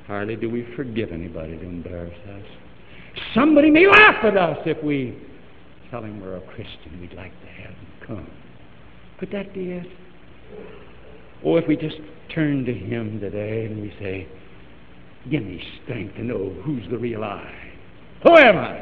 Hardly 0.09 0.35
do 0.35 0.51
we 0.51 0.67
forgive 0.75 1.12
anybody 1.12 1.57
to 1.57 1.65
embarrass 1.65 2.19
us. 2.29 2.62
Somebody 3.35 3.71
may 3.71 3.87
laugh 3.87 4.25
at 4.25 4.37
us 4.37 4.58
if 4.67 4.83
we 4.83 5.19
tell 5.90 6.02
him 6.02 6.21
we're 6.21 6.37
a 6.37 6.40
Christian. 6.40 7.00
We'd 7.00 7.15
like 7.15 7.33
to 7.40 7.46
have 7.46 7.71
him 7.71 7.87
come. 8.06 8.31
Could 9.19 9.31
that 9.33 9.54
be 9.54 9.73
it? 9.73 9.87
Or 11.42 11.58
if 11.58 11.67
we 11.67 11.77
just 11.77 11.96
turn 12.35 12.65
to 12.65 12.73
him 12.73 13.21
today 13.21 13.67
and 13.67 13.81
we 13.81 13.92
say, 14.00 14.29
Give 15.31 15.42
me 15.42 15.63
strength 15.85 16.17
to 16.17 16.25
know 16.25 16.50
who's 16.65 16.83
the 16.90 16.98
real 16.98 17.23
I. 17.23 17.48
Who 18.25 18.37
am 18.37 18.58
I? 18.58 18.79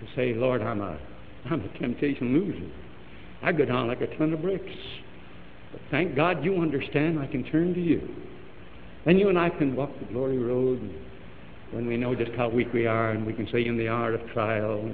To 0.00 0.06
say, 0.16 0.32
Lord, 0.34 0.62
I'm 0.62 0.80
a, 0.80 0.98
I'm 1.50 1.60
a 1.60 1.78
temptation 1.78 2.32
loser. 2.32 2.72
I 3.42 3.52
go 3.52 3.64
down 3.64 3.88
like 3.88 4.00
a 4.00 4.18
ton 4.18 4.32
of 4.32 4.40
bricks. 4.40 4.64
But 5.72 5.80
thank 5.90 6.16
God 6.16 6.42
you 6.42 6.62
understand 6.62 7.18
I 7.18 7.26
can 7.26 7.44
turn 7.44 7.74
to 7.74 7.80
you. 7.80 8.08
Then 9.04 9.18
you 9.18 9.28
and 9.28 9.38
I 9.38 9.50
can 9.50 9.76
walk 9.76 9.90
the 9.98 10.06
glory 10.06 10.38
road 10.38 10.80
when 11.72 11.86
we 11.86 11.96
know 11.96 12.14
just 12.14 12.32
how 12.32 12.48
weak 12.48 12.72
we 12.72 12.86
are 12.86 13.10
and 13.10 13.26
we 13.26 13.32
can 13.32 13.48
say 13.52 13.66
in 13.66 13.76
the 13.76 13.88
hour 13.88 14.14
of 14.14 14.30
trial, 14.30 14.90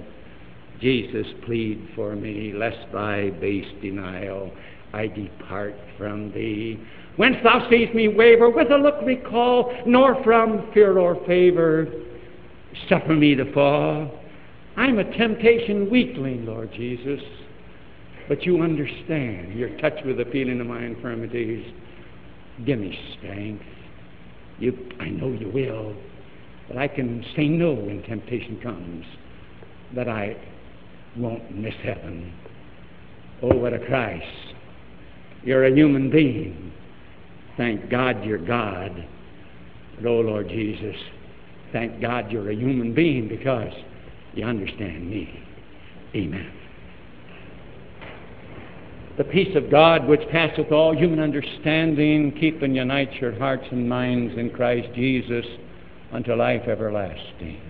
Jesus, 0.81 1.27
plead 1.47 1.89
for 1.95 2.16
me, 2.16 2.53
lest 2.53 2.91
by 2.93 3.31
base 3.41 3.66
denial 3.81 4.51
I 4.93 5.07
depart 5.07 5.75
from 5.97 6.33
thee. 6.33 6.81
Whence 7.16 7.37
thou 7.45 7.68
seest 7.70 7.95
me 7.95 8.09
waver, 8.09 8.51
with 8.51 8.70
a 8.70 8.77
look 8.77 8.97
recall, 9.05 9.72
nor 9.87 10.22
from 10.25 10.70
fear 10.72 10.99
or 10.99 11.25
favor 11.27 11.87
suffer 12.89 13.14
me 13.14 13.35
to 13.37 13.53
fall. 13.53 14.20
I'm 14.77 14.99
a 14.99 15.16
temptation 15.16 15.89
weakling, 15.91 16.47
Lord 16.47 16.72
Jesus, 16.72 17.20
but 18.29 18.43
you 18.43 18.62
understand. 18.62 19.55
You're 19.55 19.77
touched 19.79 20.05
with 20.05 20.16
the 20.16 20.25
feeling 20.27 20.61
of 20.61 20.66
my 20.66 20.85
infirmities. 20.85 21.72
Give 22.66 22.79
me 22.81 22.99
strength. 23.16 23.64
You, 24.59 24.77
I 25.01 25.09
know 25.09 25.33
you 25.33 25.51
will, 25.51 25.95
but 26.69 26.79
I 26.79 26.89
can 26.89 27.25
say 27.37 27.49
no 27.49 27.73
when 27.73 28.03
temptation 28.03 28.61
comes, 28.62 29.05
that 29.95 30.09
I 30.09 30.37
won't 31.17 31.55
miss 31.55 31.75
heaven. 31.83 32.33
Oh, 33.43 33.55
what 33.57 33.75
a 33.75 33.79
Christ. 33.79 34.25
You're 35.43 35.67
a 35.67 35.75
human 35.75 36.11
being. 36.11 36.73
Thank 37.57 37.91
God 37.91 38.25
you're 38.25 38.39
God. 38.39 39.07
But, 39.97 40.09
oh, 40.09 40.21
Lord 40.21 40.49
Jesus, 40.49 40.97
thank 41.73 42.01
God 42.01 42.31
you're 42.33 42.51
a 42.51 42.55
human 42.55 42.95
being 42.95 43.29
because 43.29 43.73
you 44.35 44.45
understand 44.45 45.09
me. 45.09 45.43
Amen. 46.15 46.51
The 49.17 49.25
peace 49.25 49.55
of 49.55 49.71
God, 49.71 50.09
which 50.09 50.23
passeth 50.33 50.73
all 50.73 50.97
human 50.97 51.21
understanding, 51.21 52.33
keep 52.41 52.62
and 52.62 52.75
unite 52.75 53.12
your 53.21 53.39
hearts 53.39 53.65
and 53.71 53.89
minds 53.89 54.37
in 54.37 54.51
Christ 54.51 54.89
Jesus 54.95 55.45
unto 56.15 56.33
life 56.35 56.69
everlasting. 56.69 57.61